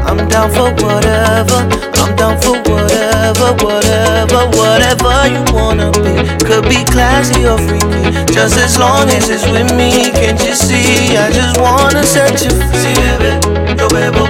I'm 0.08 0.28
down 0.30 0.50
for 0.52 0.74
whatever. 0.84 1.92
I'm 2.02 2.16
down 2.16 2.42
for 2.42 2.58
whatever, 2.68 3.01
whatever, 3.22 3.54
whatever 3.64 4.42
whatever 4.58 5.14
you 5.30 5.44
wanna 5.54 5.92
be. 5.92 6.14
Could 6.46 6.66
be 6.68 6.84
classy 6.86 7.46
or 7.46 7.58
freaky, 7.58 8.34
just 8.34 8.58
as 8.58 8.80
long 8.80 9.10
as 9.10 9.30
it's 9.30 9.46
with 9.46 9.70
me. 9.76 10.12
Can't 10.12 10.42
you 10.44 10.56
see? 10.56 11.16
I 11.18 11.32
just 11.32 11.60
wanna 11.60 12.04
set 12.04 12.42
you 12.42 12.50
free. 12.50 12.82
Si 12.82 12.94
bebe, 12.98 13.32
yo 13.78 13.88
bebo, 13.90 14.26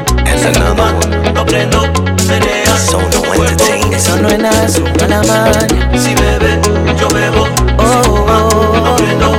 one. 0.78 1.34
Lo 1.34 1.46
prendo, 1.46 1.82
menea, 2.28 2.76
so 2.78 3.00
no 3.00 3.34
entertain. 3.34 3.94
Eso 3.94 4.18
no 4.18 4.28
es 4.28 4.40
nada, 4.40 4.66
es 4.66 4.78
una 4.78 5.22
maña. 5.24 5.68
Si 5.98 6.14
bebe, 6.16 6.60
yo 7.00 7.08
bebo, 7.10 7.48
oh, 7.78 8.02
oh, 8.08 8.26
oh, 8.28 8.86
lo 8.86 8.96
prendo, 8.98 9.30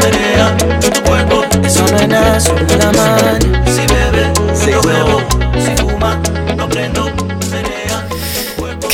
menea, 0.00 0.56
tu 0.80 1.02
cuerpo. 1.02 1.44
Eso 1.64 1.84
no 1.90 1.96
es 1.98 2.08
nada, 2.08 2.36
es 2.36 2.48
una 2.48 2.92
maña. 2.92 3.51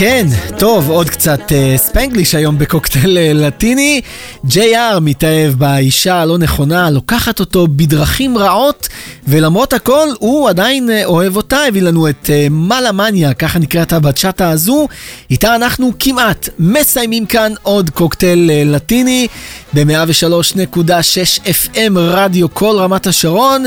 כן, 0.01 0.26
טוב, 0.59 0.90
עוד 0.90 1.11
קצת 1.11 1.53
אה, 1.53 1.74
ספנגליש 1.76 2.34
היום 2.34 2.59
בקוקטייל 2.59 3.18
אה, 3.18 3.30
לטיני. 3.34 4.01
JR 4.49 5.01
מתאהב 5.01 5.55
באישה 5.55 6.14
הלא 6.14 6.38
נכונה, 6.38 6.90
לוקחת 6.90 7.40
אותו 7.40 7.66
בדרכים 7.66 8.38
רעות, 8.38 8.88
ולמרות 9.28 9.72
הכל, 9.72 10.09
הוא 10.18 10.49
עדיין 10.49 10.90
אה, 10.90 11.05
אוהב 11.05 11.36
אותה, 11.36 11.64
הביא 11.64 11.82
לנו 11.82 12.09
את 12.09 12.30
אה, 12.30 12.46
מלה 12.51 12.92
מניה, 12.92 13.34
ככה 13.34 13.59
נקראת 13.59 13.92
הבצ'אטה 13.92 14.51
הזו. 14.51 14.88
איתה 15.30 15.55
אנחנו 15.55 15.92
כמעט 15.99 16.49
מסיימים 16.59 17.26
כאן 17.26 17.53
עוד 17.62 17.90
קוקטייל 17.90 18.51
אה, 18.51 18.62
לטיני 18.66 19.26
ב-103.6 19.74 21.40
FM 21.46 21.92
רדיו 21.96 22.55
כל 22.55 22.76
רמת 22.78 23.07
השרון. 23.07 23.64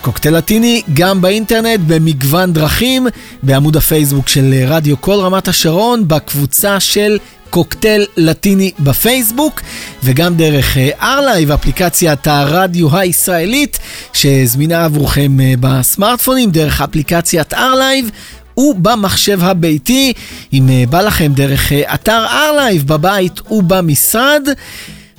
קוקטייל 0.00 0.36
לטיני 0.36 0.82
גם 0.94 1.20
באינטרנט 1.20 1.80
במגוון 1.86 2.52
דרכים, 2.52 3.06
בעמוד 3.42 3.76
הפייסבוק 3.76 4.28
של 4.28 4.54
רדיו 4.66 5.00
קול 5.00 5.14
רמת 5.14 5.48
השרון, 5.48 6.08
בקבוצה 6.08 6.80
של 6.80 7.18
קוקטייל 7.50 8.06
לטיני 8.16 8.70
בפייסבוק, 8.80 9.60
וגם 10.04 10.36
דרך 10.36 10.76
ארלייב, 11.02 11.50
אפליקציית 11.50 12.26
הרדיו 12.26 12.96
הישראלית, 12.96 13.78
שזמינה 14.12 14.84
עבורכם 14.84 15.40
אה, 15.40 15.54
בסמארטפונים, 15.60 16.50
דרך 16.50 16.82
אפליקציית 16.82 17.54
ארלייב. 17.54 18.10
ובמחשב 18.58 19.38
הביתי, 19.42 20.12
אם 20.52 20.68
אה, 20.70 20.84
בא 20.90 21.00
לכם 21.00 21.32
דרך 21.34 21.72
אה, 21.72 21.94
אתר 21.94 22.26
ארלייב 22.30 22.86
בבית 22.86 23.40
ובמשרד. 23.50 24.48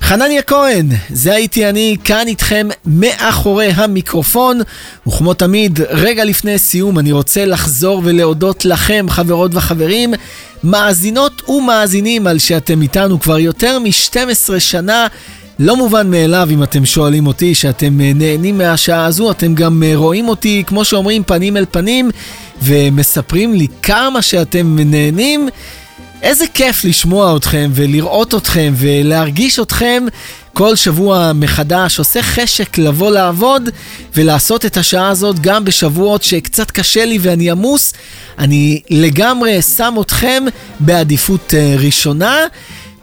חנניה 0.00 0.42
כהן, 0.42 0.86
זה 1.10 1.34
הייתי 1.34 1.68
אני, 1.68 1.96
כאן 2.04 2.24
איתכם 2.26 2.68
מאחורי 2.86 3.70
המיקרופון, 3.74 4.60
וכמו 5.06 5.34
תמיד, 5.34 5.80
רגע 5.90 6.24
לפני 6.24 6.58
סיום 6.58 6.98
אני 6.98 7.12
רוצה 7.12 7.44
לחזור 7.44 8.02
ולהודות 8.04 8.64
לכם, 8.64 9.06
חברות 9.08 9.54
וחברים, 9.54 10.14
מאזינות 10.64 11.48
ומאזינים 11.48 12.26
על 12.26 12.38
שאתם 12.38 12.82
איתנו 12.82 13.20
כבר 13.20 13.38
יותר 13.38 13.78
מ-12 13.78 14.58
שנה. 14.58 15.06
לא 15.58 15.76
מובן 15.76 16.10
מאליו 16.10 16.48
אם 16.50 16.62
אתם 16.62 16.84
שואלים 16.84 17.26
אותי 17.26 17.54
שאתם 17.54 18.00
אה, 18.00 18.12
נהנים 18.14 18.58
מהשעה 18.58 19.04
הזו, 19.04 19.30
אתם 19.30 19.54
גם 19.54 19.82
אה, 19.82 19.92
רואים 19.94 20.28
אותי, 20.28 20.62
כמו 20.66 20.84
שאומרים, 20.84 21.22
פנים 21.24 21.56
אל 21.56 21.64
פנים, 21.70 22.10
ומספרים 22.62 23.54
לי 23.54 23.66
כמה 23.82 24.22
שאתם 24.22 24.78
נהנים. 24.84 25.48
איזה 26.22 26.44
כיף 26.54 26.84
לשמוע 26.84 27.36
אתכם 27.36 27.70
ולראות 27.74 28.34
אתכם 28.34 28.72
ולהרגיש 28.76 29.58
אתכם 29.58 30.04
כל 30.52 30.76
שבוע 30.76 31.32
מחדש. 31.34 31.98
עושה 31.98 32.22
חשק 32.22 32.78
לבוא 32.78 33.10
לעבוד 33.10 33.68
ולעשות 34.16 34.64
את 34.64 34.76
השעה 34.76 35.08
הזאת 35.08 35.38
גם 35.40 35.64
בשבועות 35.64 36.22
שקצת 36.22 36.70
קשה 36.70 37.04
לי 37.04 37.18
ואני 37.20 37.50
עמוס. 37.50 37.92
אני 38.38 38.82
לגמרי 38.90 39.62
שם 39.62 39.94
אתכם 40.00 40.44
בעדיפות 40.80 41.54
אה, 41.54 41.74
ראשונה. 41.78 42.36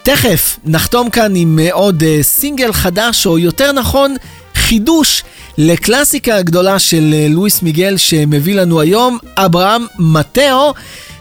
תכף 0.03 0.59
נחתום 0.65 1.09
כאן 1.09 1.35
עם 1.35 1.59
אה, 1.59 1.73
עוד 1.73 2.03
אה, 2.03 2.19
סינגל 2.21 2.73
חדש, 2.73 3.25
או 3.25 3.39
יותר 3.39 3.71
נכון, 3.71 4.15
חידוש 4.55 5.23
לקלאסיקה 5.57 6.35
הגדולה 6.35 6.79
של 6.79 7.15
לואיס 7.29 7.61
מיגל 7.61 7.97
שמביא 7.97 8.55
לנו 8.55 8.81
היום, 8.81 9.17
אברהם 9.37 9.85
מטאו. 9.99 10.73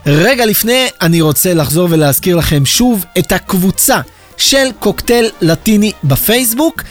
רגע 0.09 0.45
לפני, 0.45 0.87
אני 1.01 1.21
רוצה 1.21 1.53
לחזור 1.53 1.87
ולהזכיר 1.91 2.35
לכם 2.35 2.65
שוב 2.65 3.05
את 3.19 3.31
הקבוצה 3.31 3.99
של 4.37 4.67
קוקטייל 4.79 5.29
לטיני 5.41 5.91
בפייסבוק. 6.03 6.83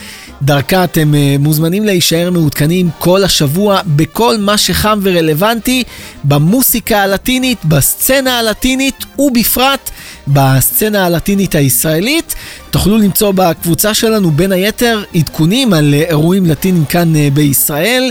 דרכה 0.43 0.85
אתם 0.85 1.15
uh, 1.15 1.43
מוזמנים 1.43 1.85
להישאר 1.85 2.31
מעודכנים 2.31 2.91
כל 2.99 3.25
השבוע 3.25 3.81
בכל 3.87 4.37
מה 4.39 4.59
שחם 4.59 4.99
ורלוונטי 5.03 5.85
במוסיקה 6.25 7.03
הלטינית, 7.03 7.65
בסצנה 7.65 8.39
הלטינית 8.39 9.05
ובפרט 9.19 9.91
בסצנה 10.29 11.07
הלטינית 11.07 11.55
הישראלית. 11.55 12.35
תוכלו 12.71 12.99
למצוא 12.99 13.33
בקבוצה 13.33 13.95
שלנו 13.95 14.31
בין 14.31 14.53
היתר 14.53 15.03
עדכונים 15.15 15.73
על 15.73 15.95
uh, 15.95 16.09
אירועים 16.09 16.47
לטינים 16.47 16.85
כאן 16.85 17.15
uh, 17.15 17.35
בישראל. 17.35 18.11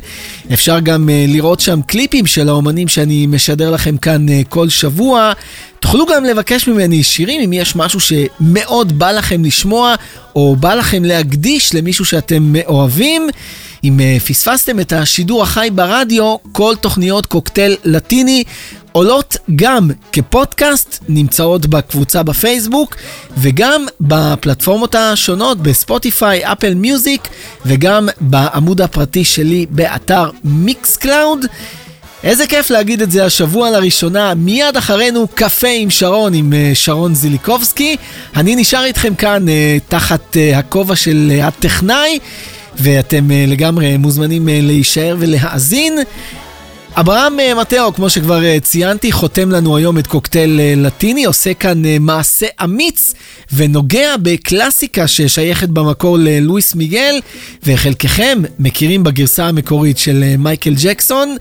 אפשר 0.54 0.80
גם 0.80 1.10
uh, 1.10 1.32
לראות 1.32 1.60
שם 1.60 1.82
קליפים 1.82 2.26
של 2.26 2.50
האומנים 2.50 2.88
שאני 2.88 3.26
משדר 3.26 3.72
לכם 3.72 3.98
כאן 3.98 4.26
כל 4.50 4.70
שבוע. 4.70 5.34
תוכלו 5.80 6.06
גם 6.06 6.24
לבקש 6.24 6.68
ממני 6.68 7.04
שירים 7.04 7.42
אם 7.42 7.54
יש 7.54 7.76
משהו 7.76 8.00
שמאוד 8.00 9.00
בא 9.00 9.12
לכם 9.12 9.46
לשמוע 9.46 9.96
או 10.36 10.56
בא 10.56 10.74
לכם 10.74 11.04
להקדיש 11.04 11.76
למישהו 11.76 12.06
שאתם 12.06 12.54
אוהבים. 12.68 13.30
אם 13.84 14.00
פספסתם 14.28 14.80
את 14.80 14.94
השידור 14.94 15.44
החי 15.44 15.70
ברדיו, 15.74 16.36
כל 16.52 16.76
תוכניות 16.82 17.26
קוקטייל 17.26 17.76
לטיני 17.84 18.44
עולות 18.96 19.38
גם 19.56 19.90
כפודקאסט, 20.12 21.04
נמצאות 21.10 21.66
בקבוצה 21.66 22.24
בפייסבוק 22.24 22.96
וגם 23.38 23.86
בפלטפורמות 24.02 24.96
השונות 24.96 25.58
בספוטיפיי, 25.58 26.52
אפל 26.52 26.74
מיוזיק 26.74 27.28
וגם 27.66 28.10
בעמוד 28.20 28.82
הפרטי 28.82 29.24
שלי 29.24 29.66
באתר 29.70 30.30
מיקס 30.44 30.98
קלאוד. 30.98 31.46
איזה 32.24 32.48
כיף 32.48 32.70
להגיד 32.70 33.02
את 33.02 33.12
זה 33.12 33.26
השבוע 33.26 33.72
לראשונה, 33.72 34.34
מיד 34.34 34.78
אחרינו 34.78 35.28
קפה 35.28 35.68
עם 35.68 35.90
שרון, 35.90 36.34
עם 36.34 36.54
uh, 36.54 36.76
שרון 36.76 37.16
זיליקובסקי. 37.16 37.98
אני 38.36 38.56
נשאר 38.56 38.84
איתכם 38.84 39.16
כאן 39.16 39.46
uh, 39.48 39.52
תחת 39.90 40.34
uh, 40.36 40.58
הכובע 40.58 40.96
של 40.96 41.32
הטכנאי, 41.44 42.20
ואתם 42.80 43.32
לגמרי 43.48 43.98
מוזמנים 43.98 44.50
להישאר 44.52 45.16
ולהאזין. 45.20 45.98
אברהם 46.98 47.38
uh, 47.40 47.56
מטאו, 47.56 47.94
כמו 47.94 48.10
שכבר 48.10 48.40
uh, 48.40 48.64
ציינתי, 48.64 49.12
חותם 49.12 49.52
לנו 49.52 49.78
היום 49.78 49.98
את 50.00 50.08
קוקטייל 50.08 50.60
uh, 50.60 50.80
לטיני, 50.80 51.26
עושה 51.26 51.54
כאן 51.54 51.82
מעשה 52.00 52.46
אמיץ 52.64 53.14
ונוגע 53.54 54.16
בקלאסיקה 54.22 55.08
ששייכת 55.08 55.70
במקור 55.70 56.18
ללואיס 56.20 56.76
מיגל, 56.76 57.20
וחלקכם 57.64 58.42
מכירים 58.60 59.04
בגרסה 59.04 59.48
המקורית 59.48 59.98
של 59.98 60.24
מייקל 60.38 60.74
ג'קסון. 60.84 61.36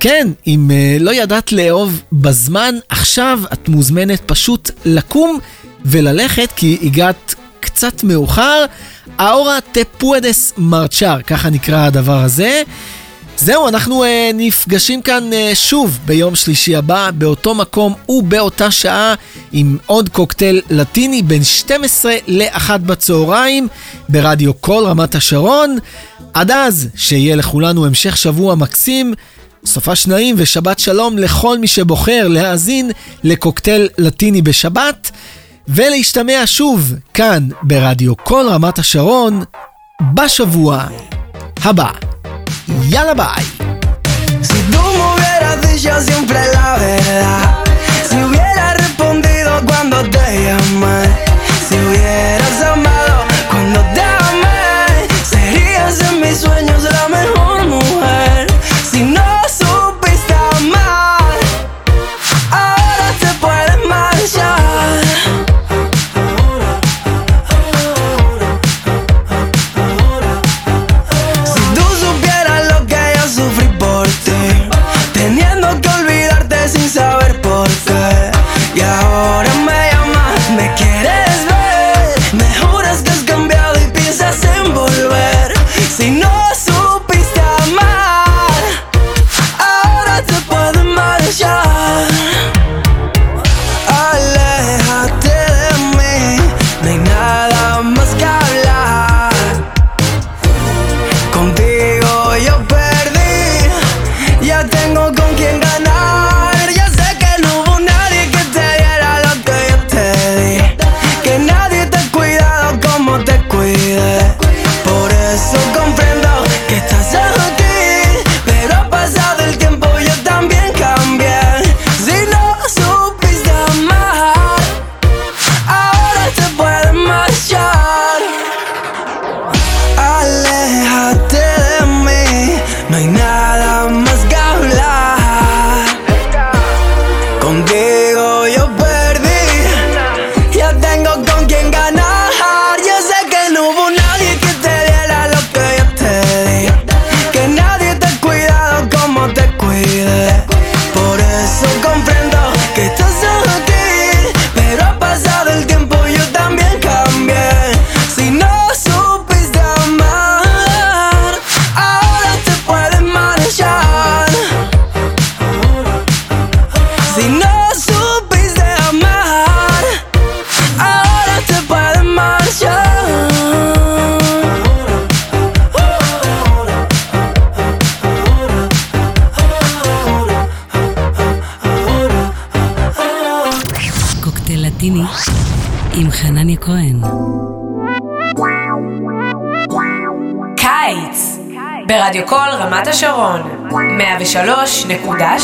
כן, 0.00 0.28
אם 0.46 0.70
לא 1.00 1.10
ידעת 1.10 1.52
לאהוב 1.52 2.02
בזמן, 2.12 2.74
עכשיו 2.88 3.40
את 3.52 3.68
מוזמנת 3.68 4.20
פשוט 4.26 4.70
לקום 4.84 5.38
וללכת, 5.84 6.52
כי 6.56 6.78
הגעת 6.82 7.34
קצת 7.60 8.04
מאוחר. 8.04 8.64
אאורה 9.20 9.58
טפואדס 9.72 10.52
מרצ'ר, 10.58 11.22
ככה 11.26 11.50
נקרא 11.50 11.86
הדבר 11.86 12.22
הזה. 12.22 12.62
זהו, 13.38 13.68
אנחנו 13.68 14.04
uh, 14.04 14.06
נפגשים 14.34 15.02
כאן 15.02 15.30
uh, 15.32 15.54
שוב 15.54 15.98
ביום 16.06 16.34
שלישי 16.34 16.76
הבא, 16.76 17.10
באותו 17.14 17.54
מקום 17.54 17.94
ובאותה 18.08 18.70
שעה, 18.70 19.14
עם 19.52 19.78
עוד 19.86 20.08
קוקטייל 20.08 20.60
לטיני 20.70 21.22
בין 21.22 21.44
12 21.44 22.14
ל-1 22.26 22.78
בצהריים, 22.78 23.68
ברדיו 24.08 24.60
כל 24.60 24.84
רמת 24.86 25.14
השרון. 25.14 25.78
עד 26.34 26.50
אז, 26.50 26.88
שיהיה 26.96 27.36
לכולנו 27.36 27.86
המשך 27.86 28.16
שבוע 28.16 28.54
מקסים. 28.54 29.14
סופה 29.66 29.96
שניים 29.96 30.34
ושבת 30.38 30.78
שלום 30.78 31.18
לכל 31.18 31.58
מי 31.58 31.66
שבוחר 31.66 32.28
להאזין 32.28 32.90
לקוקטייל 33.24 33.88
לטיני 33.98 34.42
בשבת, 34.42 35.10
ולהשתמע 35.68 36.42
שוב 36.44 36.94
כאן 37.14 37.48
ברדיו 37.62 38.16
כל 38.16 38.46
רמת 38.50 38.78
השרון 38.78 39.42
בשבוע 40.14 40.84
הבא. 41.64 42.15
Y 42.66 42.90
Yala 42.90 43.14
bye. 43.14 43.44
Si 44.42 44.58
tú 44.70 44.78
me 44.78 45.14
hubieras 45.14 45.60
dicho 45.62 46.00
siempre 46.00 46.38
la 46.52 46.76
verdad, 46.78 47.64
si 48.08 48.16
hubieras 48.22 48.76
respondido 48.76 49.60
cuando 49.66 50.02
te 50.02 50.44
llamé, 50.44 51.08
si 51.68 51.74
hubieras 51.74 52.62
amado 52.62 53.24
cuando 53.50 53.80
te 53.94 54.00
amé, 54.00 55.08
serías 55.28 56.00
en 56.00 56.20
mis 56.20 56.38
sueños 56.40 56.82
la 56.82 57.08
mejor. 57.08 57.35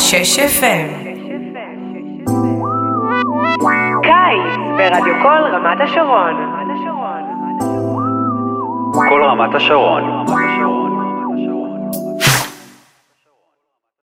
103.6 0.03 0.15
FM 0.59 0.89
קיץ 4.03 4.57
ברדיו 4.77 5.13
קול 5.21 5.41
רמת 5.51 5.81
השרון. 5.81 6.33
כל 9.09 9.23
רמת 9.23 9.55
השרון 9.55 10.03